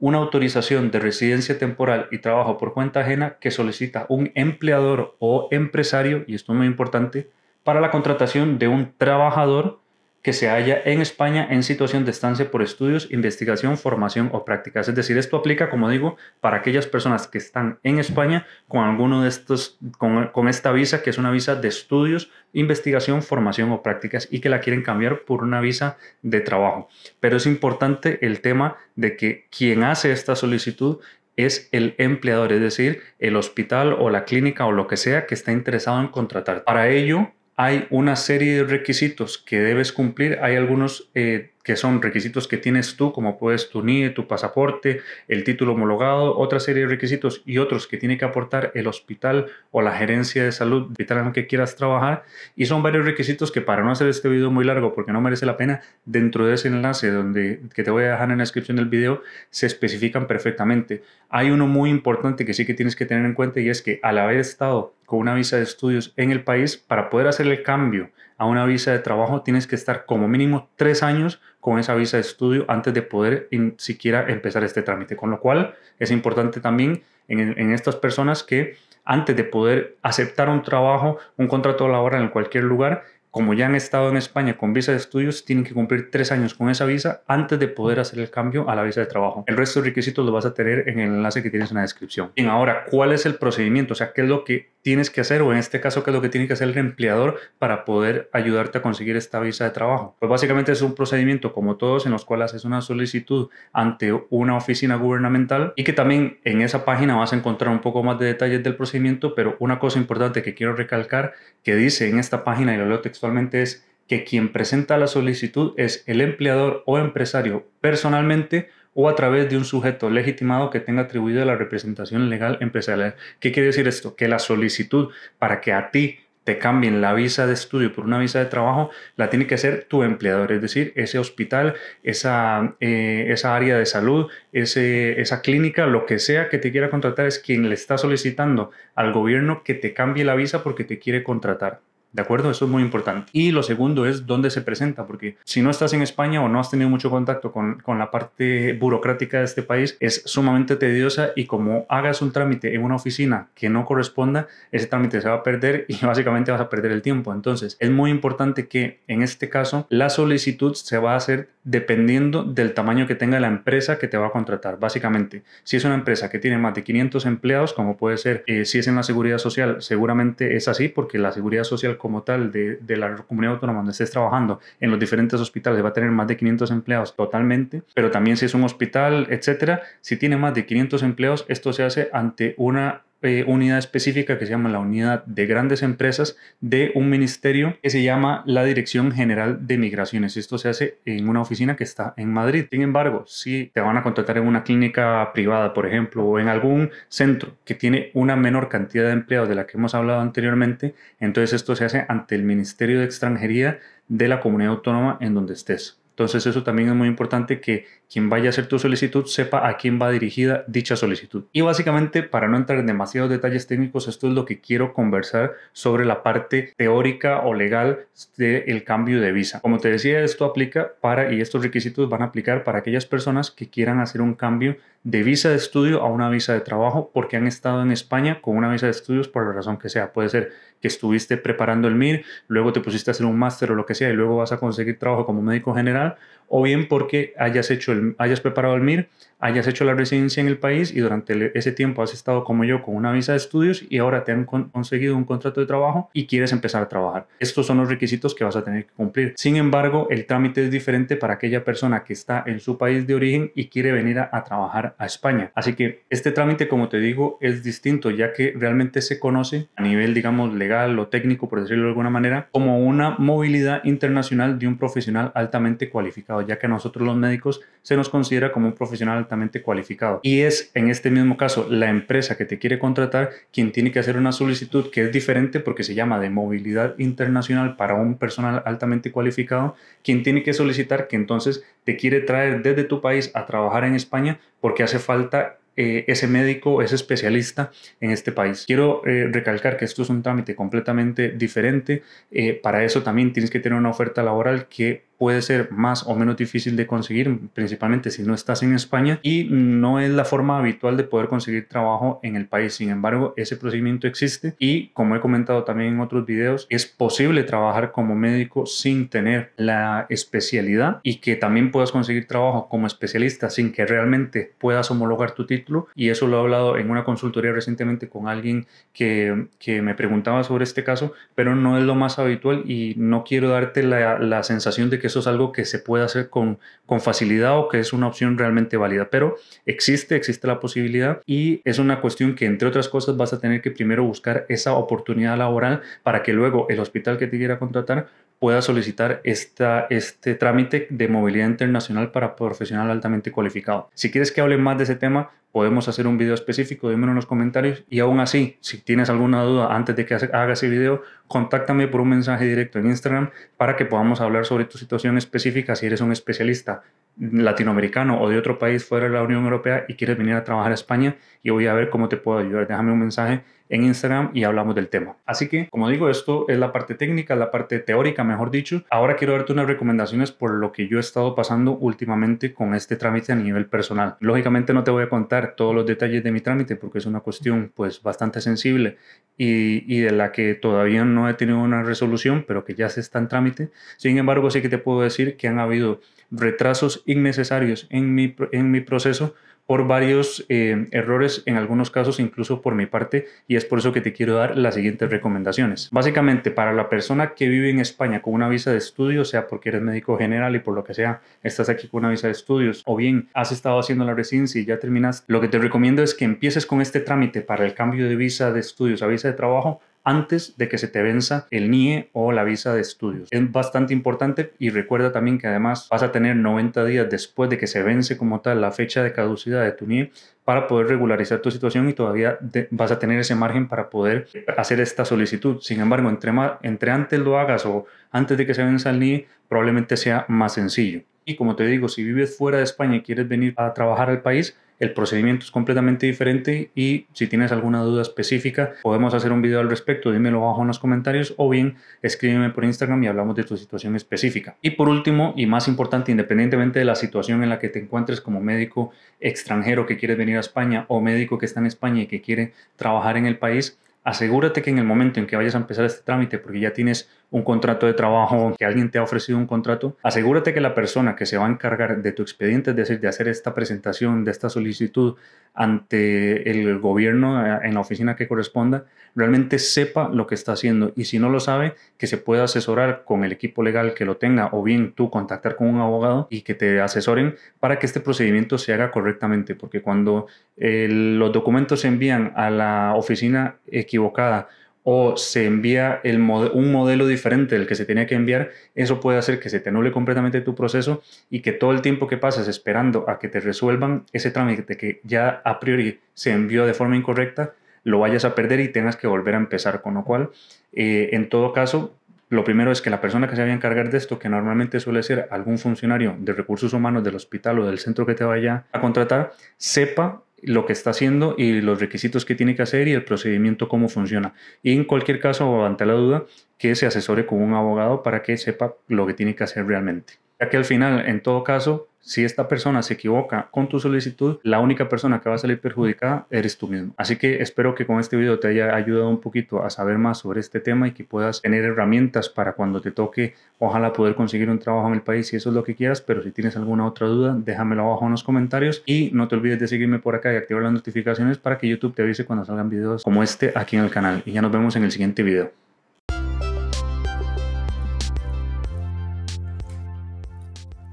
una 0.04 0.18
autorización 0.18 0.92
de 0.92 1.00
residencia 1.00 1.58
temporal 1.58 2.10
y 2.12 2.18
trabajo 2.18 2.58
por 2.58 2.74
cuenta 2.74 3.00
ajena 3.00 3.38
que 3.40 3.52
solicita 3.52 4.06
un 4.10 4.34
empleador 4.36 5.16
o 5.20 5.48
empresario, 5.50 6.26
y 6.28 6.36
esto 6.36 6.52
es 6.52 6.58
muy 6.58 6.68
importante, 6.68 7.32
para 7.64 7.80
la 7.80 7.90
contratación 7.90 8.60
de 8.60 8.68
un 8.68 8.92
trabajador 8.98 9.80
que 10.24 10.31
se 10.31 10.48
halla 10.48 10.81
en 10.86 11.02
España 11.02 11.46
en 11.52 11.64
situación 11.64 12.06
de 12.06 12.12
estancia 12.12 12.50
por 12.50 12.62
estudios, 12.62 13.10
investigación, 13.12 13.78
formación 13.78 14.30
o 14.31 14.46
prácticas. 14.46 14.88
Es 14.88 14.96
decir, 14.96 15.18
esto 15.18 15.36
aplica, 15.36 15.70
como 15.70 15.90
digo, 15.90 16.16
para 16.40 16.58
aquellas 16.58 16.88
personas 16.88 17.28
que 17.28 17.38
están 17.38 17.78
en 17.84 18.00
España 18.00 18.48
con 18.70 18.86
alguno 18.86 19.22
de 19.22 19.28
estos, 19.28 19.78
con, 19.98 20.48
esta 20.48 20.72
visa, 20.72 21.04
que 21.04 21.10
es 21.10 21.18
una 21.18 21.30
visa 21.30 21.56
de 21.56 21.68
estudios, 21.68 22.31
investigación, 22.54 23.22
formación 23.22 23.70
o 23.74 23.84
prácticas 23.84 24.30
y 24.31 24.40
que 24.40 24.48
la 24.48 24.62
quieren 24.62 24.81
cambiar 24.81 25.24
por 25.25 25.44
una 25.44 25.60
visa 25.60 25.98
de 26.22 26.40
trabajo. 26.40 26.88
Pero 27.20 27.36
es 27.36 27.46
importante 27.46 28.25
el 28.25 28.40
tema 28.40 28.78
de 28.96 29.18
que 29.18 29.48
quien 29.56 29.84
hace 29.84 30.14
esta 30.14 30.38
solicitud 30.38 31.00
es 31.36 31.68
el 31.74 31.96
empleador, 31.98 32.54
es 32.54 32.62
decir, 32.62 33.02
el 33.20 33.36
hospital 33.36 33.94
o 34.00 34.10
la 34.10 34.24
clínica 34.24 34.66
o 34.66 34.72
lo 34.72 34.88
que 34.88 34.96
sea 34.96 35.25
que 35.25 35.34
está 35.36 35.52
interesado 35.52 36.00
en 36.00 36.08
contratar. 36.08 36.64
Para 36.64 36.88
ello, 36.88 37.31
hay 37.56 37.88
una 37.92 38.16
serie 38.16 38.58
de 38.58 38.64
requisitos 38.64 39.38
que 39.38 39.60
debes 39.60 39.92
cumplir. 39.92 40.40
Hay 40.42 40.56
algunos 40.56 41.10
eh, 41.14 41.52
que 41.64 41.76
son 41.76 42.02
requisitos 42.02 42.48
que 42.48 42.58
tienes 42.58 42.98
tú, 42.98 43.14
como 43.14 43.38
puedes 43.38 43.70
tu 43.70 43.84
NIE, 43.84 44.10
tu 44.10 44.28
pasaporte, 44.28 45.02
el 45.28 45.44
título 45.44 45.74
homologado, 45.74 46.38
otra 46.38 46.60
serie 46.60 46.84
de 46.84 46.90
requisitos 46.90 47.42
y 47.46 47.60
otros 47.60 47.88
que 47.88 47.98
tiene 47.98 48.18
que 48.18 48.26
aportar 48.26 48.72
el 48.74 48.88
hospital 48.88 49.48
o 49.72 49.82
la 49.82 49.94
gerencia 49.94 50.44
de 50.44 50.52
salud 50.52 50.94
vital 50.98 51.20
en 51.20 51.28
el 51.28 51.34
que 51.34 51.46
quieras 51.46 51.76
trabajar. 51.76 52.24
Y 52.56 52.66
son 52.66 52.82
varios 52.82 53.06
requisitos 53.06 53.52
que 53.52 53.62
para 53.62 53.84
no 53.84 53.92
hacer 53.92 54.08
este 54.10 54.30
video 54.30 54.50
muy 54.50 54.66
largo, 54.66 54.94
porque 54.94 55.14
no 55.14 55.22
merece 55.22 55.46
la 55.46 55.56
pena, 55.56 55.82
dentro 56.06 56.46
de 56.48 56.56
ese 56.56 56.68
enlace 56.68 57.12
donde, 57.12 57.62
que 57.74 57.84
te 57.84 57.92
voy 57.92 58.04
a 58.06 58.12
dejar 58.12 58.32
en 58.32 58.38
la 58.40 58.44
descripción 58.44 58.78
del 58.78 58.88
video, 58.88 59.22
se 59.52 59.68
especifican 59.68 60.26
perfectamente. 60.26 61.04
Hay 61.30 61.52
uno 61.52 61.68
muy 61.68 61.92
importante 61.92 62.46
que 62.46 62.54
sí 62.54 62.66
que 62.66 62.74
tienes 62.74 62.96
que 62.96 63.06
tener 63.06 63.26
en 63.26 63.36
cuenta 63.36 63.62
y 63.62 63.70
es 63.70 63.82
que 63.82 64.00
al 64.02 64.18
haber 64.18 64.38
estado 64.38 64.96
con 65.13 65.19
una 65.19 65.36
visa 65.36 65.57
de 65.57 65.62
estudios 65.62 66.12
en 66.18 66.31
el 66.31 66.44
país, 66.44 66.75
para 66.75 67.12
poder 67.12 67.27
hacer 67.27 67.45
el 67.45 67.62
cambio 67.62 68.10
a 68.39 68.48
una 68.48 68.65
visa 68.65 68.92
de 68.92 68.98
trabajo 68.98 69.44
tienes 69.44 69.68
que 69.68 69.75
estar 69.75 70.07
como 70.07 70.27
mínimo 70.27 70.71
tres 70.75 71.04
años 71.04 71.39
con 71.60 71.77
esa 71.77 71.94
visa 71.94 72.18
de 72.18 72.21
estudio 72.21 72.65
antes 72.68 72.95
de 72.95 73.04
poder 73.04 73.48
siquiera 73.77 74.25
empezar 74.27 74.63
este 74.63 74.81
trámite. 74.81 75.15
Con 75.15 75.30
lo 75.30 75.39
cual 75.39 75.75
es 76.00 76.10
importante 76.10 76.62
también 76.62 77.04
en, 77.27 77.39
en 77.60 77.74
estas 77.74 77.95
personas 77.95 78.42
que 78.42 78.75
antes 79.06 79.36
de 79.36 79.44
poder 79.44 79.98
aceptar 80.01 80.50
un 80.50 80.63
trabajo, 80.63 81.19
un 81.38 81.48
contrato 81.48 81.88
laboral 81.88 82.24
en 82.24 82.30
cualquier 82.30 82.63
lugar, 82.63 83.04
como 83.30 83.54
ya 83.54 83.68
han 83.68 83.75
estado 83.75 84.10
en 84.10 84.18
España 84.18 84.57
con 84.57 84.74
visa 84.74 84.94
de 84.94 84.98
estudios, 84.98 85.45
tienen 85.45 85.63
que 85.63 85.75
cumplir 85.75 86.10
tres 86.10 86.31
años 86.31 86.56
con 86.56 86.71
esa 86.71 86.86
visa 86.86 87.21
antes 87.27 87.60
de 87.60 87.68
poder 87.68 88.00
hacer 88.00 88.18
el 88.18 88.31
cambio 88.31 88.68
a 88.68 88.74
la 88.74 88.81
visa 88.81 89.01
de 89.01 89.06
trabajo. 89.06 89.44
El 89.45 89.57
resto 89.57 89.80
de 89.80 89.89
requisitos 89.89 90.25
lo 90.25 90.31
vas 90.31 90.48
a 90.48 90.56
tener 90.56 90.89
en 90.89 91.00
el 91.00 91.10
enlace 91.10 91.44
que 91.44 91.51
tienes 91.51 91.69
en 91.69 91.75
la 91.75 91.81
descripción. 91.81 92.31
Bien, 92.36 92.50
ahora, 92.50 92.86
¿cuál 92.89 93.12
es 93.12 93.27
el 93.27 93.36
procedimiento? 93.36 93.94
O 93.94 93.95
sea, 93.95 94.12
¿qué 94.12 94.21
es 94.21 94.27
lo 94.27 94.44
que 94.44 94.73
tienes 94.84 95.10
que 95.10 95.22
hacer 95.22 95.42
o 95.42 95.52
en 95.52 95.58
este 95.58 95.82
caso 95.82 96.04
qué 96.04 96.12
es 96.12 96.16
lo 96.16 96.22
que 96.22 96.30
tiene 96.30 96.46
que 96.46 96.54
hacer 96.54 96.70
el 96.70 96.78
empleador 96.78 97.40
para 97.58 97.86
poder 97.86 98.30
ayudarte 98.34 98.78
a 98.78 98.82
conseguir 98.82 99.16
esta 99.16 99.40
visa 99.40 99.64
de 99.64 99.72
trabajo? 99.72 100.16
Pues 100.20 100.30
básicamente 100.30 100.72
es 100.72 100.82
un 100.82 100.94
procedimiento 100.94 101.54
como 101.54 101.78
todos 101.78 102.06
en 102.06 102.12
los 102.12 102.26
cuales 102.26 102.52
haces 102.52 102.66
una 102.66 102.82
solicitud 102.82 103.50
ante 103.72 104.14
una 104.30 104.56
oficina 104.56 104.96
gubernamental 104.96 105.74
y 105.76 105.84
que 105.84 105.94
también 105.94 106.38
en 106.44 106.62
esa 106.62 106.86
página 106.86 107.16
vas 107.16 107.34
a 107.34 107.38
encontrar 107.38 107.72
un 107.72 107.82
poco 107.82 108.04
más 108.04 108.20
de 108.20 108.28
detalles 108.28 108.62
del 108.62 108.76
procedimiento, 108.76 109.34
pero 109.34 109.56
una 109.60 109.80
cosa 109.80 109.98
importante 109.98 110.44
que 110.44 110.54
quiero 110.54 110.76
recalcar 110.76 111.34
que 111.64 111.76
dice 111.76 112.10
en 112.10 112.20
esta 112.20 112.44
página 112.44 112.76
y 112.76 112.78
lo 112.78 112.86
leo 112.86 113.00
textualmente 113.00 113.62
es 113.62 113.88
que 114.08 114.26
quien 114.26 114.52
presenta 114.52 114.98
la 114.98 115.08
solicitud 115.08 115.74
es 115.78 116.04
el 116.08 116.20
empleador 116.20 116.84
o 116.86 117.00
empresario 117.00 117.66
personalmente 117.80 118.70
o 118.94 119.10
a 119.10 119.16
través 119.16 119.50
de 119.50 119.57
un 119.57 119.66
sujeto 119.66 120.10
legitimado 120.10 120.69
que 120.69 120.80
tenga 120.80 121.04
atribuido 121.04 121.44
la 121.45 121.56
representación 121.56 122.30
legal 122.30 122.57
empresarial. 122.62 123.16
¿Qué 123.40 123.51
quiere 123.51 123.68
decir 123.68 123.88
esto? 123.88 124.16
Que 124.16 124.28
la 124.28 124.40
solicitud 124.40 125.10
para 125.40 125.62
que 125.62 125.74
a 125.74 125.92
ti 125.92 126.19
te 126.44 126.57
cambien 126.57 127.01
la 127.01 127.13
visa 127.13 127.48
de 127.48 127.54
estudio 127.54 127.94
por 127.94 128.06
una 128.06 128.19
visa 128.19 128.40
de 128.40 128.45
trabajo, 128.45 128.90
la 129.16 129.30
tiene 129.30 129.48
que 129.48 129.56
hacer 129.56 129.86
tu 129.86 130.04
empleador, 130.04 130.51
es 130.51 130.62
decir, 130.62 130.92
ese 130.95 131.19
hospital, 131.19 131.75
esa, 132.04 132.75
eh, 132.80 133.28
esa 133.30 133.56
área 133.56 133.78
de 133.78 133.86
salud, 133.86 134.30
ese, 134.51 135.22
esa 135.22 135.42
clínica, 135.42 135.86
lo 135.86 136.06
que 136.06 136.19
sea 136.19 136.50
que 136.50 136.57
te 136.57 136.72
quiera 136.72 136.89
contratar, 136.89 137.28
es 137.28 137.39
quien 137.39 137.69
le 137.69 137.75
está 137.75 137.98
solicitando 137.98 138.72
al 138.96 139.13
gobierno 139.13 139.63
que 139.63 139.74
te 139.74 139.94
cambie 139.94 140.25
la 140.25 140.36
visa 140.36 140.63
porque 140.63 140.84
te 140.84 141.00
quiere 141.00 141.24
contratar. 141.24 141.81
¿De 142.13 142.21
acuerdo? 142.21 142.51
Eso 142.51 142.65
es 142.65 142.71
muy 142.71 142.83
importante. 142.83 143.30
Y 143.33 143.51
lo 143.51 143.63
segundo 143.63 144.06
es 144.06 144.27
dónde 144.27 144.51
se 144.51 144.62
presenta, 144.62 145.07
porque 145.07 145.38
si 145.44 145.63
no 145.63 145.71
estás 145.71 145.94
en 145.94 146.04
España 146.04 146.44
o 146.44 146.48
no 146.48 146.60
has 146.60 146.69
tenido 146.69 146.88
mucho 146.88 147.10
contacto 147.10 147.51
con, 147.51 147.80
con, 147.80 147.98
la 147.98 148.12
parte 148.12 148.74
burocrática 148.74 149.39
de 149.39 149.45
este 149.45 149.63
país, 149.63 149.98
es 150.00 150.21
sumamente 150.25 150.75
tediosa 150.75 151.31
y 151.36 151.45
como 151.45 151.88
hagas 151.89 152.21
un 152.21 152.31
trámite 152.31 152.75
en 152.75 152.83
una 152.83 152.95
oficina 152.95 153.50
que 153.56 153.69
no 153.69 153.83
corresponda, 153.86 154.48
ese 154.71 154.86
trámite 154.86 155.21
se 155.21 155.30
va 155.30 155.36
a 155.36 155.44
perder 155.44 155.86
y 155.88 155.98
básicamente 156.06 156.51
vas 156.51 156.62
a 156.62 156.69
perder 156.69 156.92
el 156.92 157.01
tiempo. 157.01 157.33
Entonces, 157.33 157.77
es 157.80 157.89
muy 157.89 158.12
importante 158.12 158.68
que 158.68 159.00
en 159.07 159.24
este 159.24 159.50
caso 159.50 159.88
la 159.89 160.12
solicitud 160.12 160.75
se 160.75 161.00
va 161.00 161.13
a 161.13 161.18
hacer 161.18 161.50
dependiendo 161.63 162.44
del 162.44 162.74
tamaño 162.74 163.07
que 163.07 163.15
tenga 163.15 163.39
la 163.39 163.48
empresa 163.48 163.98
que 163.98 164.07
te 164.07 164.18
va 164.18 164.27
a 164.27 164.31
contratar. 164.31 164.80
Básicamente, 164.80 165.44
si 165.63 165.77
es 165.77 165.86
una 165.86 165.95
empresa 165.95 166.30
que 166.30 166.39
tiene 166.39 166.57
más 166.57 166.74
de 166.75 166.83
500 166.83 167.25
empleados, 167.25 167.74
como 167.74 167.98
puede 167.98 168.18
ser, 168.18 168.44
eh, 168.48 168.65
si 168.65 168.80
es 168.80 168.88
en 168.88 168.95
la 168.95 169.04
seguridad 169.04 169.38
social, 169.38 169.81
seguramente 169.81 170.56
es 170.56 170.68
así, 170.68 170.89
porque 170.89 171.18
la 171.18 171.31
seguridad 171.31 171.63
social 171.63 171.98
como 172.04 172.24
tal 172.24 172.52
de, 172.52 172.76
de, 172.76 172.98
la 172.98 173.16
comunidad 173.16 173.54
autónoma 173.54 173.80
donde 173.80 173.94
estés 173.94 174.12
trabajando 174.12 174.60
en 174.82 174.92
los 174.92 175.00
diferentes 175.00 175.40
hospitales 175.40 175.82
va 175.82 175.90
a 175.90 175.94
tener 175.94 176.12
más 176.12 176.28
de 176.28 176.36
500 176.36 176.70
empleados 176.70 177.16
totalmente, 177.16 177.82
pero 177.96 178.12
también 178.12 178.36
si 178.36 178.44
es 178.44 178.54
un 178.54 178.66
hospital, 178.66 179.28
etcétera, 179.30 179.82
si 180.02 180.18
tiene 180.18 180.36
más 180.36 180.54
de 180.54 180.66
500 180.66 181.02
empleados, 181.02 181.46
esto 181.48 181.72
se 181.72 181.84
hace 181.84 182.10
ante 182.12 182.56
una 182.58 183.04
eh, 183.24 183.44
unidad 183.48 183.78
específica 183.78 184.38
que 184.38 184.46
se 184.46 184.52
llama 184.52 184.70
la 184.70 184.80
unidad 184.80 185.25
de 185.25 185.46
grandes 185.46 185.81
empresas 185.81 186.38
de 186.62 186.92
un 186.94 187.10
ministerio 187.10 187.78
que 187.81 187.90
se 187.90 188.04
llama 188.04 188.44
la 188.46 188.64
Dirección 188.64 189.12
General 189.12 189.66
de 189.66 189.78
Migraciones. 189.78 190.38
Esto 190.38 190.58
se 190.58 190.70
hace 190.70 190.98
en 191.06 191.30
una 191.30 191.42
oficina 191.42 191.75
que 191.75 191.84
está 191.84 192.13
en 192.18 192.32
Madrid. 192.32 192.65
Sin 192.70 192.82
embargo, 192.82 193.24
si 193.25 193.72
te 193.74 193.82
van 193.82 193.98
a 193.98 194.03
contratar 194.03 194.38
en 194.38 194.48
una 194.48 194.63
clínica 194.63 195.32
privada, 195.34 195.74
por 195.74 195.88
ejemplo, 195.88 196.25
o 196.25 196.38
en 196.38 196.50
algún 196.50 196.92
centro 197.08 197.56
que 197.63 197.75
tiene 197.75 198.12
una 198.13 198.36
menor 198.36 198.70
cantidad 198.70 199.06
de 199.06 199.13
empleados 199.13 199.50
de 199.50 199.56
la 199.56 199.65
que 199.65 199.77
hemos 199.77 199.96
hablado 199.96 200.20
anteriormente, 200.20 200.94
entonces 201.20 201.53
esto 201.53 201.75
se 201.75 201.86
hace 201.86 202.06
ante 202.10 202.36
el 202.36 202.44
Ministerio 202.44 203.00
de 203.00 203.06
Extranjería 203.06 203.80
de 204.08 204.27
la 204.27 204.42
comunidad 204.42 204.74
autónoma 204.74 205.18
en 205.22 205.34
donde 205.34 205.53
estés. 205.53 206.02
Entonces 206.13 206.46
eso 206.46 206.62
también 206.63 206.89
es 206.89 206.96
muy 206.96 207.08
importante 207.08 207.60
que 207.60 207.88
quien 208.12 208.29
vaya 208.29 208.46
a 208.46 208.50
hacer 208.50 208.67
tu 208.67 208.77
solicitud 208.77 209.25
sepa 209.25 209.67
a 209.67 209.77
quién 209.77 210.00
va 210.00 210.12
dirigida 210.12 210.63
dicha 210.67 210.96
solicitud. 210.96 211.46
Y 211.51 211.62
básicamente, 211.62 212.22
para 212.22 212.48
no 212.48 212.58
entrar 212.58 212.77
en 212.77 212.86
demasiados 212.86 213.32
detalles 213.32 213.65
técnicos, 213.65 214.08
esto 214.08 214.27
es 214.27 214.34
lo 214.34 214.46
que 214.46 214.62
quiero 214.62 214.93
conversar 214.93 215.53
sobre 215.72 216.05
la 216.05 216.22
parte 216.22 216.74
teórica 216.77 217.41
o 217.41 217.55
legal 217.55 218.05
del 218.38 218.84
cambio 218.84 219.20
de 219.20 219.32
visa. 219.32 219.60
Como 219.62 219.79
te 219.79 219.89
decía, 219.89 220.22
esto 220.22 220.46
aplica 220.46 220.93
para, 221.01 221.34
y 221.34 221.41
estos 221.41 221.63
requisitos 221.63 222.08
van 222.08 222.22
a 222.22 222.25
aplicar 222.25 222.63
para 222.63 222.79
aquellas 222.79 223.08
personas 223.08 223.50
que 223.50 223.70
quieran 223.70 224.00
hacer 224.00 224.22
un 224.22 224.36
cambio 224.36 224.77
de 225.03 225.24
visa 225.24 225.50
de 225.50 225.55
estudio 225.55 226.01
a 226.01 226.08
una 226.08 226.29
visa 226.29 226.53
de 226.53 226.62
trabajo 226.62 227.10
porque 227.13 227.38
han 227.38 227.48
estado 227.48 227.82
en 227.82 227.91
España 227.91 228.39
con 228.41 228.55
una 228.55 228.72
visa 228.72 228.86
de 228.86 228.91
estudios 228.91 229.27
por 229.27 229.48
la 229.48 229.53
razón 229.53 229.77
que 229.77 229.89
sea. 229.89 230.13
Puede 230.13 230.29
ser 230.29 230.51
que 230.84 230.90
estuviste 230.90 231.38
preparando 231.38 231.88
el 231.88 231.96
MIR, 231.96 232.25
luego 232.50 232.74
te 232.74 232.82
pusiste 232.82 233.10
a 233.10 233.13
hacer 233.13 233.25
un 233.25 233.40
máster 233.40 233.72
o 233.72 233.75
lo 233.75 233.86
que 233.86 233.96
sea 233.96 234.10
y 234.10 234.13
luego 234.13 234.36
vas 234.36 234.52
a 234.52 234.58
conseguir 234.60 235.00
trabajo 235.00 235.25
como 235.25 235.42
médico 235.42 235.74
general 235.74 236.18
o 236.48 236.62
bien 236.62 236.88
porque 236.88 237.34
hayas, 237.38 237.72
hecho 237.72 237.92
el, 237.92 238.16
hayas 238.18 238.42
preparado 238.42 238.76
el 238.76 238.82
MIR, 238.82 239.10
hayas 239.44 239.68
hecho 239.68 239.84
la 239.84 239.94
residencia 239.94 240.40
en 240.40 240.48
el 240.48 240.58
país 240.58 240.96
y 240.96 241.02
durante 241.02 241.58
ese 241.58 241.74
tiempo 241.74 242.02
has 242.02 242.14
estado 242.14 242.46
como 242.46 242.64
yo 242.64 242.82
con 242.82 242.96
una 242.96 243.12
visa 243.12 243.34
de 243.34 243.40
estudios 243.40 243.84
y 243.90 243.98
ahora 243.98 244.24
te 244.24 244.32
han 244.32 244.46
conseguido 244.46 245.18
un 245.18 245.26
contrato 245.26 245.60
de 245.60 245.68
trabajo 245.68 246.10
y 246.14 246.28
quieres 246.28 246.54
empezar 246.54 246.82
a 246.82 246.88
trabajar. 246.88 247.28
Estos 247.40 247.66
son 247.66 247.78
los 247.78 247.90
requisitos 247.90 248.34
que 248.34 248.46
vas 248.46 248.56
a 248.56 248.64
tener 248.64 248.86
que 248.86 248.94
cumplir. 248.94 249.34
Sin 249.36 249.58
embargo, 249.58 250.08
el 250.10 250.26
trámite 250.28 250.64
es 250.64 250.72
diferente 250.72 251.18
para 251.18 251.34
aquella 251.34 251.66
persona 251.66 252.06
que 252.06 252.14
está 252.14 252.44
en 252.48 252.62
su 252.62 252.78
país 252.78 253.06
de 253.06 253.16
origen 253.16 253.52
y 253.54 253.68
quiere 253.68 253.92
venir 253.92 254.20
a, 254.20 254.30
a 254.32 254.46
trabajar 254.46 254.96
a 254.98 255.06
España. 255.06 255.52
Así 255.56 255.74
que 255.74 256.04
este 256.10 256.32
trámite, 256.32 256.70
como 256.70 256.88
te 256.88 257.00
digo, 257.00 257.38
es 257.42 257.64
distinto 257.64 258.12
ya 258.12 258.32
que 258.32 258.54
realmente 258.56 259.02
se 259.02 259.20
conoce 259.20 259.68
a 259.76 259.84
nivel, 259.84 260.14
digamos, 260.14 260.54
legal 260.54 260.96
lo 260.96 261.08
técnico, 261.08 261.50
por 261.50 261.62
decirlo 261.62 261.84
de 261.84 261.90
alguna 261.90 262.10
manera, 262.10 262.48
como 262.52 262.80
una 262.80 263.12
movilidad 263.18 263.84
internacional 263.84 264.58
de 264.58 264.68
un 264.68 264.78
profesional 264.78 265.32
altamente 265.36 265.90
cualificado, 265.90 266.42
ya 266.48 266.60
que 266.60 266.66
a 266.66 266.70
nosotros 266.70 267.06
los 267.06 267.16
médicos 267.16 267.62
se 267.82 267.96
nos 267.96 268.10
considera 268.10 268.52
como 268.52 268.68
un 268.68 268.74
profesional 268.74 269.18
altamente 269.18 269.62
cualificado. 269.62 270.20
Y 270.24 270.42
es 270.42 270.72
en 270.74 270.90
este 270.90 271.10
mismo 271.12 271.38
caso 271.38 271.68
la 271.70 271.90
empresa 271.90 272.38
que 272.38 272.46
te 272.46 272.60
quiere 272.60 272.80
contratar 272.80 273.32
quien 273.52 273.72
tiene 273.72 273.92
que 273.92 274.00
hacer 274.00 274.18
una 274.18 274.32
solicitud 274.32 274.90
que 274.92 275.04
es 275.04 275.12
diferente 275.12 275.60
porque 275.60 275.84
se 275.84 275.96
llama 275.96 276.20
de 276.20 276.30
movilidad 276.30 276.96
internacional 276.98 277.76
para 277.76 277.96
un 277.96 278.18
personal 278.18 278.64
altamente 278.66 279.12
cualificado, 279.12 279.76
quien 280.04 280.24
tiene 280.24 280.44
que 280.44 280.54
solicitar 280.54 281.08
que 281.08 281.16
entonces 281.16 281.64
te 281.84 281.98
quiere 281.98 282.22
traer 282.22 282.62
desde 282.62 282.84
tu 282.84 283.02
país 283.02 283.32
a 283.34 283.46
trabajar 283.46 283.84
en 283.84 283.96
España 283.96 284.40
porque 284.62 284.84
hace 284.84 285.00
falta 285.00 285.58
eh, 285.76 286.06
ese 286.08 286.28
médico, 286.28 286.84
ese 286.84 286.94
especialista 286.94 287.72
en 288.00 288.12
este 288.12 288.32
país. 288.32 288.66
Quiero 288.68 289.04
eh, 289.08 289.28
recalcar 289.32 289.76
que 289.76 289.86
esto 289.86 290.04
es 290.04 290.10
un 290.10 290.22
trámite 290.22 290.56
completamente 290.56 291.30
diferente. 291.30 292.04
Eh, 292.30 292.54
para 292.54 292.84
eso 292.84 293.02
también 293.02 293.34
tienes 293.34 293.50
que 293.50 293.60
tener 293.60 293.78
una 293.78 293.90
oferta 293.90 294.22
laboral 294.22 294.68
que 294.68 295.06
puede 295.24 295.42
ser 295.42 295.72
más 295.72 296.06
o 296.06 296.15
menos 296.15 296.36
difícil 296.36 296.75
de 296.75 296.86
conseguir, 296.86 297.39
principalmente 297.53 298.12
si 298.12 298.24
no 298.24 298.34
estás 298.34 298.62
en 298.62 298.75
España 298.75 299.22
y 299.24 299.48
no 299.50 300.01
es 300.01 300.10
la 300.10 300.25
forma 300.25 300.58
habitual 300.58 300.98
de 300.98 301.06
poder 301.06 301.30
conseguir 301.30 301.70
trabajo 301.70 302.20
en 302.24 302.36
el 302.36 302.46
país. 302.46 302.74
Sin 302.74 302.89
embargo, 302.89 303.34
ese 303.38 303.56
procedimiento 303.56 304.06
existe 304.06 304.53
y 304.60 304.89
como 304.89 305.15
he 305.15 305.22
comentado 305.22 305.63
también 305.63 305.94
en 305.94 306.01
otros 306.01 306.25
videos, 306.25 306.68
es 306.70 306.86
posible 306.86 307.44
trabajar 307.44 307.94
como 307.94 308.15
médico 308.15 308.65
sin 308.65 309.08
tener 309.08 309.53
la 309.56 310.08
especialidad 310.10 311.00
y 311.03 311.22
que 311.22 311.38
también 311.38 311.72
puedas 311.72 311.94
conseguir 311.94 312.27
trabajo 312.27 312.68
como 312.68 312.86
especialista 312.86 313.50
sin 313.50 313.72
que 313.72 313.86
realmente 313.86 314.51
puedas 314.58 314.92
homologar 314.92 315.36
tu 315.36 315.46
título 315.46 315.88
y 315.96 316.10
eso 316.10 316.27
lo 316.27 316.36
he 316.36 316.39
hablado 316.42 316.77
en 316.77 316.89
una 316.89 317.06
consultoría 317.06 317.53
recientemente 317.53 318.10
con 318.10 318.27
alguien 318.27 318.68
que, 318.92 319.48
que 319.58 319.82
me 319.82 319.96
preguntaba 319.96 320.44
sobre 320.44 320.65
este 320.65 320.84
caso, 320.84 321.13
pero 321.34 321.56
no 321.56 321.77
es 321.77 321.86
lo 321.86 321.96
más 321.96 322.20
habitual 322.20 322.70
y 322.70 322.96
no 322.98 323.24
quiero 323.24 323.48
darte 323.48 323.84
la, 323.84 324.20
la 324.20 324.44
sensación 324.44 324.89
de 324.89 325.00
que 325.00 325.12
eso 325.13 325.20
es 325.20 325.27
algo 325.27 325.51
que 325.51 325.65
se 325.65 325.77
puede 325.77 326.03
hacer 326.03 326.29
con, 326.29 326.58
con 326.88 327.00
facilidad 327.00 327.60
o 327.60 327.70
que 327.70 327.79
es 327.79 327.93
una 327.93 328.08
opción 328.08 328.36
realmente 328.38 328.77
válida, 328.77 329.10
pero 329.12 329.36
existe, 329.67 330.15
existe 330.15 330.48
la 330.48 330.60
posibilidad 330.60 331.22
y 331.27 331.62
es 331.65 331.77
una 331.77 332.01
cuestión 332.01 332.34
que 332.34 332.46
entre 332.46 332.67
otras 332.67 332.89
cosas 332.89 333.15
vas 333.15 333.32
a 333.32 333.39
tener 333.39 333.62
que 333.62 333.70
primero 333.70 334.03
buscar 334.03 334.48
esa 334.50 334.74
oportunidad 334.74 335.38
laboral 335.38 335.82
para 336.01 336.24
que 336.24 336.34
luego 336.34 336.65
el 336.70 336.79
hospital 336.79 337.20
que 337.20 337.27
te 337.27 337.38
quiera 337.38 337.60
contratar 337.60 338.08
pueda 338.44 338.62
solicitar 338.62 339.22
este 339.24 340.36
trámite 340.36 340.88
de 340.90 341.08
movilidad 341.08 341.48
internacional 341.48 342.12
para 342.12 342.36
profesional 342.36 342.92
altamente 342.92 343.32
cualificado. 343.32 343.90
Si 343.94 344.12
quieres 344.12 344.34
que 344.34 344.42
hable 344.42 344.58
más 344.58 344.78
de 344.78 344.84
ese 344.84 344.96
tema, 344.96 345.32
podemos 345.54 345.88
hacer 345.88 346.08
un 346.08 346.18
video 346.18 346.34
específico, 346.34 346.90
dímelo 346.90 347.14
en 347.14 347.16
los 347.16 347.26
comentarios 347.26 347.86
y 347.90 348.02
aún 348.02 348.20
así, 348.20 348.58
si 348.60 348.80
tienes 348.80 349.10
alguna 349.10 349.44
duda 349.44 349.74
antes 349.74 349.96
de 349.96 350.06
que 350.06 350.16
haga 350.16 350.52
ese 350.52 350.68
video, 350.68 351.04
contáctame 351.30 351.88
por 351.88 352.02
un 352.02 352.10
mensaje 352.10 352.44
directo 352.44 352.80
en 352.80 352.88
Instagram 352.88 353.30
para 353.56 353.78
que 353.78 353.86
podamos 353.86 354.20
hablar 354.20 354.46
sobre 354.46 354.66
tu 354.66 354.78
situación 354.78 355.18
específica 355.18 355.78
si 355.78 355.86
eres 355.86 356.02
un 356.02 356.12
especialista 356.12 356.84
latinoamericano 357.17 358.22
o 358.22 358.29
de 358.29 358.38
otro 358.38 358.58
país 358.58 358.86
fuera 358.86 359.05
de 359.05 359.13
la 359.13 359.22
Unión 359.22 359.43
Europea 359.43 359.86
y 359.88 359.96
quieres 359.96 360.17
venir 360.17 360.34
a 360.34 360.43
trabajar 360.43 360.72
a 360.72 360.75
España 360.75 361.15
y 361.43 361.50
voy 361.51 361.67
a 361.67 361.74
ver 361.74 361.89
cómo 361.89 362.10
te 362.10 362.17
puedo 362.17 362.39
ayudar. 362.39 362.67
Déjame 362.67 362.91
un 362.91 363.00
mensaje 363.00 363.43
en 363.70 363.84
Instagram 363.84 364.32
y 364.34 364.43
hablamos 364.43 364.75
del 364.75 364.88
tema. 364.88 365.17
Así 365.25 365.48
que, 365.48 365.67
como 365.70 365.89
digo, 365.89 366.10
esto 366.10 366.46
es 366.48 366.58
la 366.58 366.72
parte 366.72 366.96
técnica, 366.96 367.36
la 367.36 367.50
parte 367.50 367.79
teórica, 367.79 368.24
mejor 368.24 368.51
dicho. 368.51 368.84
Ahora 368.89 369.15
quiero 369.15 369.34
darte 369.34 369.53
unas 369.53 369.67
recomendaciones 369.67 370.32
por 370.32 370.51
lo 370.51 370.72
que 370.72 370.88
yo 370.88 370.98
he 370.98 371.00
estado 371.00 371.34
pasando 371.34 371.72
últimamente 371.72 372.53
con 372.53 372.75
este 372.75 372.96
trámite 372.96 373.32
a 373.32 373.36
nivel 373.36 373.65
personal. 373.65 374.15
Lógicamente 374.20 374.74
no 374.74 374.84
te 374.84 374.91
voy 374.91 375.03
a 375.03 375.10
contar 375.10 375.55
todos 375.55 375.74
los 375.74 375.86
detalles 375.86 376.24
de 376.24 376.32
mi 376.32 376.41
trámite 376.41 376.75
porque 376.75 377.00
es 377.00 377.05
una 377.05 377.22
cuestión 377.22 377.72
pues 377.74 378.01
bastante 378.01 378.41
sensible 378.41 378.98
y, 379.38 379.91
y 379.93 380.01
de 380.01 380.12
la 380.12 380.32
que 380.32 380.53
todavía 380.55 381.03
no 381.03 381.27
he 381.29 381.34
tenido 381.34 381.60
una 381.60 381.84
resolución, 381.84 382.46
pero 382.48 382.65
que 382.65 382.75
ya 382.75 382.89
se 382.89 383.00
está 383.00 383.20
en 383.20 383.27
trámite. 383.27 383.70
Sin 383.98 384.17
embargo, 384.17 384.51
sí 384.51 384.62
que 384.62 384.70
te 384.70 384.77
puedo 384.77 385.01
decir 385.01 385.38
que 385.38 385.48
han 385.48 385.60
habido 385.60 386.00
retrasos 386.34 387.04
innecesarios 387.06 387.88
en 387.90 388.13
mi, 388.13 388.36
en 388.52 388.72
mi 388.72 388.82
proceso 388.82 389.34
por 389.66 389.88
varios 389.88 390.46
eh, 390.50 390.88
errores, 390.92 391.44
en 391.46 391.56
algunos 391.56 391.90
casos 391.90 392.20
incluso 392.20 392.62
por 392.62 392.75
mi 392.75 392.86
parte, 392.86 393.28
y 393.48 393.56
es 393.56 393.66
por 393.66 393.80
eso 393.80 393.94
que 393.94 394.02
te 394.02 394.12
quiero 394.12 394.36
dar 394.36 394.58
las 394.58 394.75
siguientes 394.75 395.10
recomendaciones. 395.10 395.90
Básicamente, 395.92 396.52
para 396.52 396.74
la 396.74 396.90
persona 396.90 397.34
que 397.34 397.48
vive 397.48 397.70
en 397.70 397.80
España 397.80 398.22
con 398.22 398.34
una 398.34 398.50
visa 398.50 398.72
de 398.72 398.78
estudios, 398.78 399.30
sea 399.30 399.48
porque 399.48 399.70
eres 399.70 399.82
médico 399.82 400.18
general 400.18 400.56
y 400.56 400.60
por 400.60 400.75
lo 400.75 400.84
que 400.84 400.94
sea, 400.94 401.22
estás 401.44 401.70
aquí 401.70 401.88
con 401.88 402.00
una 402.00 402.10
visa 402.10 402.28
de 402.28 402.34
estudios, 402.34 402.84
o 402.86 402.96
bien 402.96 403.30
has 403.34 403.52
estado 403.52 403.80
haciendo 403.80 404.04
la 404.04 404.13
residencia 404.13 404.60
y 404.60 404.66
ya 404.66 404.80
terminas, 404.80 405.24
lo 405.28 405.40
que 405.40 405.48
te 405.48 405.60
recomiendo 405.60 406.04
es 406.04 406.13
que 406.13 406.25
empieces 406.25 406.66
con 406.66 406.82
este 406.82 407.00
trámite 407.00 407.42
para 407.42 407.66
el 407.66 407.74
cambio 407.74 408.08
de 408.08 408.16
visa 408.16 408.52
de 408.52 408.60
estudios 408.60 409.02
a 409.02 409.08
visa 409.08 409.30
de 409.30 409.36
trabajo 409.36 409.82
antes 410.03 410.57
de 410.57 410.67
que 410.67 410.77
se 410.77 410.88
te 410.88 411.01
venza 411.01 411.48
el 411.50 411.72
NIE 411.72 412.10
o 412.13 412.31
la 412.31 412.43
visa 412.43 412.74
de 412.74 412.81
estudios. 412.81 413.29
Es 413.31 413.51
bastante 413.51 413.93
importante 413.93 414.53
y 414.60 414.69
recuerda 414.69 415.12
también 415.12 415.38
que 415.38 415.48
además 415.48 415.88
vas 415.89 416.03
a 416.03 416.12
tener 416.12 416.36
90 416.36 416.86
días 416.86 417.10
después 417.10 417.50
de 417.50 417.57
que 417.57 417.67
se 417.67 417.83
vence 417.83 418.17
como 418.17 418.41
tal 418.41 418.62
la 418.62 418.72
fecha 418.72 419.03
de 419.03 419.13
caducidad 419.13 419.63
de 419.63 419.72
tu 419.72 419.88
NIE 419.88 420.12
para 420.43 420.67
poder 420.67 420.88
regularizar 420.88 421.39
tu 421.39 421.51
situación 421.51 421.88
y 421.89 421.93
todavía 421.93 422.38
vas 422.72 422.91
a 422.91 423.00
tener 423.00 423.19
ese 423.19 423.36
margen 423.36 423.67
para 423.69 423.89
poder 423.89 424.27
hacer 424.57 424.81
esta 424.81 425.05
solicitud. 425.05 425.60
Sin 425.62 425.79
embargo, 425.79 426.10
entre, 426.10 426.31
entre 426.63 426.91
antes 426.91 427.19
lo 427.19 427.39
hagas 427.39 427.65
o 427.65 427.86
antes 428.12 428.38
de 428.38 428.45
que 428.45 428.53
se 428.53 428.63
venza 428.63 428.89
el 428.89 429.00
NIE, 429.00 429.27
probablemente 429.48 429.95
sea 429.95 430.25
más 430.27 430.53
sencillo. 430.53 431.03
Y 431.25 431.36
como 431.36 431.55
te 431.55 431.65
digo, 431.65 431.88
si 431.88 432.03
vives 432.03 432.38
fuera 432.38 432.57
de 432.57 432.65
España 432.65 432.98
y 432.98 433.01
quieres 433.01 433.27
venir 433.29 433.53
a 433.55 433.74
trabajar 433.74 434.10
al 434.10 434.22
país, 434.22 434.57
el 434.84 434.94
procedimiento 434.94 435.46
es 435.46 435.52
completamente 435.52 436.06
diferente 436.06 436.70
y 436.75 437.08
si 437.13 437.28
tienes 437.28 437.54
alguna 437.54 437.82
duda 437.82 438.02
específica 438.02 438.74
podemos 438.82 439.13
hacer 439.13 439.32
un 439.32 439.42
video 439.42 439.62
al 439.62 439.70
respecto, 439.70 440.12
dímelo 440.12 440.44
abajo 440.44 440.62
en 440.62 440.68
los 440.68 440.80
comentarios 440.80 441.34
o 441.38 441.50
bien 441.50 441.78
escríbeme 442.02 442.50
por 442.50 442.66
Instagram 442.66 443.02
y 443.04 443.08
hablamos 443.08 443.36
de 443.36 443.46
tu 443.46 443.56
situación 443.56 443.96
específica. 443.96 444.58
Y 444.62 444.72
por 444.72 444.90
último 444.90 445.34
y 445.38 445.46
más 445.46 445.70
importante, 445.70 446.12
independientemente 446.12 446.80
de 446.80 446.86
la 446.86 446.96
situación 446.96 447.44
en 447.44 447.50
la 447.50 447.60
que 447.60 447.70
te 447.70 447.80
encuentres 447.80 448.20
como 448.20 448.42
médico 448.42 448.92
extranjero 449.22 449.86
que 449.86 449.98
quiere 449.98 450.16
venir 450.16 450.36
a 450.36 450.42
España 450.42 450.86
o 450.90 451.00
médico 451.00 451.38
que 451.38 451.46
está 451.46 451.62
en 451.62 451.68
España 451.68 452.02
y 452.02 452.08
que 452.08 452.22
quiere 452.22 452.52
trabajar 452.75 453.16
en 453.16 453.25
el 453.25 453.38
país, 453.38 453.80
asegúrate 454.04 454.62
que 454.62 454.70
en 454.70 454.80
el 454.80 454.86
momento 454.86 455.22
en 455.22 455.28
que 455.28 455.38
vayas 455.38 455.56
a 455.56 455.60
empezar 455.60 455.86
este 455.86 456.04
trámite, 456.04 456.40
porque 456.40 456.60
ya 456.60 456.74
tienes 456.74 457.10
un 457.34 457.42
contrato 457.42 457.88
de 457.88 457.94
trabajo, 457.94 458.54
que 458.56 458.63
alguien 458.63 458.92
te 458.92 459.00
ha 459.00 459.04
ofrecido 459.04 459.40
un 459.40 459.48
contrato, 459.48 459.98
asegúrate 460.04 460.54
que 460.54 460.62
la 460.62 460.75
persona 460.75 461.16
que 461.16 461.25
se 461.25 461.36
va 461.36 461.48
a 461.48 461.50
encargar 461.50 462.04
de 462.04 462.12
tu 462.12 462.22
expediente, 462.22 462.70
es 462.70 462.75
decir, 462.75 463.00
de 463.00 463.08
hacer 463.08 463.28
esta 463.28 463.56
presentación, 463.56 464.24
de 464.24 464.30
esta 464.30 464.50
solicitud 464.50 465.16
ante 465.56 466.52
el 466.52 466.78
gobierno 466.78 467.44
eh, 467.44 467.60
en 467.63 467.74
la 467.74 467.80
oficina 467.80 468.16
que 468.16 468.28
corresponda, 468.28 468.86
realmente 469.16 469.58
sepa 469.58 470.10
lo 470.10 470.28
que 470.28 470.36
está 470.36 470.52
haciendo. 470.52 470.94
Y 470.96 471.06
si 471.06 471.18
no 471.18 471.30
lo 471.30 471.40
sabe, 471.40 471.74
que 471.98 472.06
se 472.06 472.20
pueda 472.20 472.44
asesorar 472.44 473.04
con 473.04 473.24
el 473.24 473.32
equipo 473.32 473.63
legal 473.63 473.96
que 473.96 474.06
lo 474.06 474.18
tenga 474.18 474.50
o 474.52 474.62
bien 474.62 474.94
tú 474.94 475.10
contactar 475.10 475.56
con 475.56 475.68
un 475.70 475.80
abogado 475.82 476.28
y 476.30 476.42
que 476.42 476.54
te 476.54 476.82
asesoren 476.82 477.36
para 477.60 477.80
que 477.80 477.88
este 477.88 478.00
procedimiento 478.00 478.60
se 478.60 478.74
haga 478.74 478.92
correctamente, 478.92 479.56
porque 479.56 479.82
cuando 479.82 480.28
eh, 480.56 480.88
los 480.88 481.34
documentos 481.34 481.82
se 481.82 481.88
envían 481.88 482.32
a 482.36 482.52
la 482.52 482.94
oficina 482.96 483.56
equivocada, 483.66 484.50
o 484.84 485.16
se 485.18 485.46
envía 485.46 486.02
un 486.04 486.72
modelo 486.72 487.08
diferente 487.08 487.58
del 487.58 487.68
que 487.68 487.75
se 487.75 487.86
tenía 487.86 488.06
que 488.06 488.16
enviar, 488.16 488.52
eso 488.75 489.00
puede 489.00 489.18
hacer 489.18 489.40
que 489.40 489.50
se 489.50 489.60
te 489.60 489.70
anule 489.70 489.92
completamente 489.92 490.42
tu 490.42 490.56
proceso 490.56 491.02
y 491.30 491.42
que 491.42 491.54
todo 491.54 491.72
el 491.72 491.82
tiempo 491.82 492.08
que 492.08 492.18
pases 492.18 492.48
esperando 492.48 493.06
a 493.10 493.18
que 493.18 493.30
te 493.30 493.40
resuelvan 493.40 494.06
ese 494.12 494.32
trámite 494.32 494.78
que 494.78 495.00
ya 495.04 495.42
a 495.46 495.60
priori 495.60 496.00
se 496.13 496.32
envió 496.32 496.66
de 496.66 496.74
forma 496.74 496.98
incorrecta, 496.98 497.54
lo 497.84 498.00
vayas 498.00 498.25
a 498.25 498.36
perder 498.36 498.60
y 498.60 498.70
tengas 498.70 498.96
que 498.96 499.08
volver 499.08 499.36
a 499.36 499.38
empezar. 499.38 499.82
Con 499.82 499.96
lo 499.96 500.04
cual, 500.04 500.30
eh, 500.74 501.10
en 501.13 501.30
todo 501.30 501.54
caso, 501.54 501.96
lo 502.30 502.44
primero 502.44 502.72
es 502.72 502.82
que 502.82 502.90
la 502.90 503.00
persona 503.00 503.28
que 503.30 503.36
se 503.36 503.42
vaya 503.42 503.54
a 503.54 503.56
encargar 503.56 503.90
de 503.90 503.98
esto, 503.98 504.20
que 504.20 504.28
normalmente 504.28 504.80
suele 504.80 505.04
ser 505.04 505.28
algún 505.32 505.60
funcionario 505.60 506.16
de 506.20 506.34
recursos 506.34 506.74
humanos 506.74 507.04
del 507.04 507.16
hospital 507.16 507.60
o 507.60 507.66
del 507.66 507.80
centro 507.80 508.06
que 508.06 508.16
te 508.16 508.24
vaya 508.24 508.66
a 508.72 508.82
contratar, 508.82 509.34
sepa 509.58 510.24
lo 510.46 510.66
que 510.66 510.74
está 510.74 510.92
haciendo 510.92 511.36
y 511.38 511.62
los 511.62 511.80
requisitos 511.80 512.26
que 512.26 512.36
tiene 512.36 512.56
que 512.56 512.62
hacer 512.62 512.88
y 512.88 512.94
el 512.94 513.04
procedimiento 513.04 513.68
cómo 513.68 513.90
funciona. 513.90 514.34
Y 514.62 514.74
en 514.74 514.84
cualquier 514.86 515.20
caso, 515.20 515.66
ante 515.66 515.86
la 515.86 515.94
duda, 515.94 516.26
que 516.58 516.76
se 516.76 516.86
asesore 516.86 517.26
con 517.26 517.42
un 517.42 517.54
abogado 517.54 518.04
para 518.04 518.24
que 518.24 518.38
sepa 518.38 518.76
lo 518.88 519.08
que 519.08 519.14
tiene 519.14 519.36
que 519.36 519.44
hacer 519.44 519.66
realmente. 519.66 520.14
Ya 520.40 520.50
que 520.50 520.58
al 520.58 520.66
final, 520.66 521.06
en 521.08 521.22
todo 521.22 521.44
caso, 521.44 521.88
si 522.03 522.25
esta 522.25 522.50
persona 522.50 522.83
se 522.83 522.95
equivoca 522.95 523.48
con 523.50 523.69
tu 523.69 523.79
solicitud, 523.79 524.38
la 524.43 524.60
única 524.60 524.89
persona 524.89 525.22
que 525.22 525.29
va 525.29 525.36
a 525.36 525.39
salir 525.39 525.60
perjudicada 525.60 526.27
eres 526.29 526.57
tú 526.57 526.67
mismo. 526.67 526.93
Así 526.98 527.15
que 527.15 527.41
espero 527.41 527.75
que 527.75 527.86
con 527.86 528.00
este 528.00 528.17
video 528.17 528.39
te 528.39 528.50
haya 528.50 528.75
ayudado 528.75 529.10
un 529.10 529.22
poquito 529.22 529.63
a 529.63 529.69
saber 529.69 529.98
más 529.98 530.19
sobre 530.19 530.41
este 530.41 530.60
tema 530.60 530.88
y 530.88 530.91
que 530.91 531.05
puedas 531.05 531.41
tener 531.41 531.63
herramientas 531.63 532.27
para 532.27 532.53
cuando 532.53 532.81
te 532.81 532.91
toque, 532.91 533.36
ojalá 533.57 533.93
poder 533.93 534.15
conseguir 534.15 534.50
un 534.50 534.60
trabajo 534.60 534.88
en 534.89 534.95
el 534.95 535.01
país 535.01 535.27
si 535.27 535.38
eso 535.38 535.50
es 535.50 535.55
lo 535.55 535.63
que 535.63 535.75
quieras, 535.75 536.01
pero 536.01 536.22
si 536.22 536.31
tienes 536.31 536.57
alguna 536.57 536.86
otra 536.86 537.07
duda, 537.07 537.36
déjamelo 537.38 537.83
abajo 537.83 538.05
en 538.05 538.12
los 538.12 538.24
comentarios 538.24 538.83
y 538.86 539.10
no 539.13 539.29
te 539.29 539.36
olvides 539.36 539.60
de 539.60 539.67
seguirme 539.67 540.00
por 540.00 540.15
acá 540.15 540.33
y 540.33 540.36
activar 540.36 540.63
las 540.63 540.74
notificaciones 540.74 541.38
para 541.38 541.57
que 541.57 541.69
YouTube 541.69 541.95
te 541.95 542.01
avise 542.01 542.25
cuando 542.25 542.43
salgan 542.43 542.69
videos 542.69 543.03
como 543.03 543.24
este 543.24 543.53
aquí 543.55 543.77
en 543.77 543.86
el 543.86 543.89
canal. 543.89 544.24
Y 544.25 544.33
ya 544.33 544.41
nos 544.41 544.51
vemos 544.51 544.75
en 544.75 544.83
el 544.83 544.91
siguiente 544.91 545.24
video. 545.24 545.62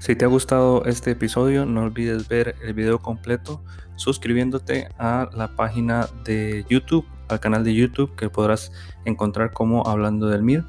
Si 0.01 0.15
te 0.15 0.25
ha 0.25 0.27
gustado 0.27 0.83
este 0.85 1.11
episodio, 1.11 1.67
no 1.67 1.83
olvides 1.83 2.27
ver 2.27 2.55
el 2.63 2.73
video 2.73 2.97
completo 2.97 3.63
suscribiéndote 3.97 4.89
a 4.97 5.29
la 5.31 5.55
página 5.55 6.07
de 6.23 6.65
YouTube 6.67 7.05
al 7.27 7.39
canal 7.39 7.63
de 7.63 7.75
YouTube 7.75 8.15
que 8.15 8.27
podrás 8.27 8.71
encontrar 9.05 9.53
como 9.53 9.85
Hablando 9.85 10.27
del 10.27 10.41
MIR. 10.41 10.65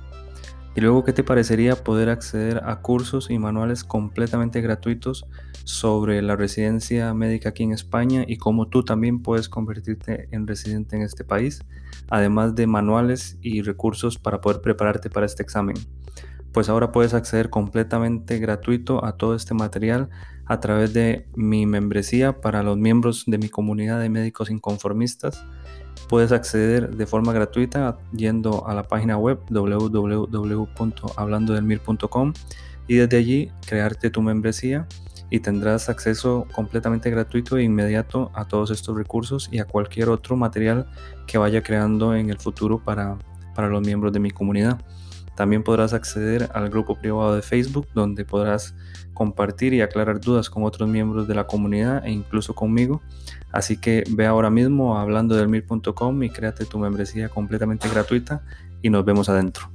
Y 0.77 0.83
luego, 0.83 1.03
¿qué 1.03 1.15
te 1.15 1.25
parecería 1.25 1.83
poder 1.83 2.11
acceder 2.11 2.61
a 2.67 2.83
cursos 2.83 3.31
y 3.31 3.39
manuales 3.39 3.85
completamente 3.85 4.61
gratuitos 4.61 5.25
sobre 5.65 6.21
la 6.21 6.37
residencia 6.37 7.15
médica 7.15 7.49
aquí 7.49 7.63
en 7.63 7.73
España 7.73 8.25
y 8.29 8.37
cómo 8.37 8.69
tú 8.69 8.85
también 8.85 9.23
puedes 9.23 9.49
convertirte 9.49 10.29
en 10.31 10.47
residente 10.47 10.97
en 10.97 11.01
este 11.01 11.25
país, 11.25 11.65
además 12.11 12.55
de 12.55 12.67
manuales 12.67 13.39
y 13.41 13.63
recursos 13.63 14.19
para 14.19 14.43
poder 14.43 14.61
prepararte 14.61 15.09
para 15.09 15.25
este 15.25 15.43
examen? 15.43 15.77
Pues 16.53 16.69
ahora 16.69 16.93
puedes 16.93 17.15
acceder 17.15 17.51
completamente 17.51 18.39
gratuito 18.39 19.05
a 19.05 19.17
todo 19.17 19.35
este 19.35 19.55
material 19.55 20.11
a 20.47 20.61
través 20.61 20.93
de 20.93 21.27
mi 21.35 21.67
membresía 21.67 22.41
para 22.41 22.63
los 22.63 22.77
miembros 22.77 23.25
de 23.27 23.39
mi 23.39 23.49
comunidad 23.49 24.01
de 24.01 24.11
médicos 24.11 24.51
inconformistas 24.51 25.45
Puedes 26.09 26.33
acceder 26.33 26.97
de 26.97 27.07
forma 27.07 27.33
gratuita 27.33 27.97
yendo 28.13 28.67
a 28.67 28.75
la 28.75 28.83
página 28.83 29.17
web 29.17 29.39
www.hablandodelmir.com 29.49 32.33
y 32.87 32.97
desde 32.97 33.17
allí 33.17 33.51
crearte 33.67 34.11
tu 34.11 34.21
membresía 34.21 34.87
y 35.31 35.41
tendrás 35.41 35.89
acceso 35.89 36.47
completamente 36.53 37.09
gratuito 37.09 37.57
e 37.57 37.63
inmediato 37.63 38.31
a 38.35 38.47
todos 38.47 38.71
estos 38.71 38.95
recursos 38.97 39.49
y 39.51 39.61
a 39.61 39.65
cualquier 39.65 40.11
otro 40.11 40.37
material 40.37 40.91
que 41.27 41.39
vaya 41.39 41.63
creando 41.63 42.15
en 42.15 42.29
el 42.29 42.39
futuro 42.39 42.85
para, 42.85 43.17
para 43.55 43.69
los 43.69 43.81
miembros 43.81 44.13
de 44.13 44.21
mi 44.21 44.31
comunidad. 44.31 44.85
También 45.37 45.63
podrás 45.63 45.93
acceder 45.95 46.51
al 46.55 46.69
grupo 46.69 46.97
privado 46.97 47.35
de 47.35 47.43
Facebook 47.43 47.89
donde 47.95 48.25
podrás 48.25 48.75
compartir 49.15 49.73
y 49.75 49.81
aclarar 49.81 50.21
dudas 50.21 50.51
con 50.51 50.65
otros 50.65 50.89
miembros 50.89 51.27
de 51.29 51.35
la 51.35 51.47
comunidad 51.47 52.05
e 52.05 52.11
incluso 52.11 52.55
conmigo. 52.55 53.01
Así 53.51 53.77
que 53.77 54.05
ve 54.11 54.27
ahora 54.27 54.51
mismo 54.51 54.99
a 54.99 55.03
hablando 55.03 55.35
del 55.37 55.49
y 56.23 56.31
créate 56.31 56.65
tu 56.65 56.79
membresía 56.79 57.29
completamente 57.29 57.89
gratuita 57.89 58.43
y 58.83 58.91
nos 58.91 59.05
vemos 59.05 59.29
adentro. 59.29 59.71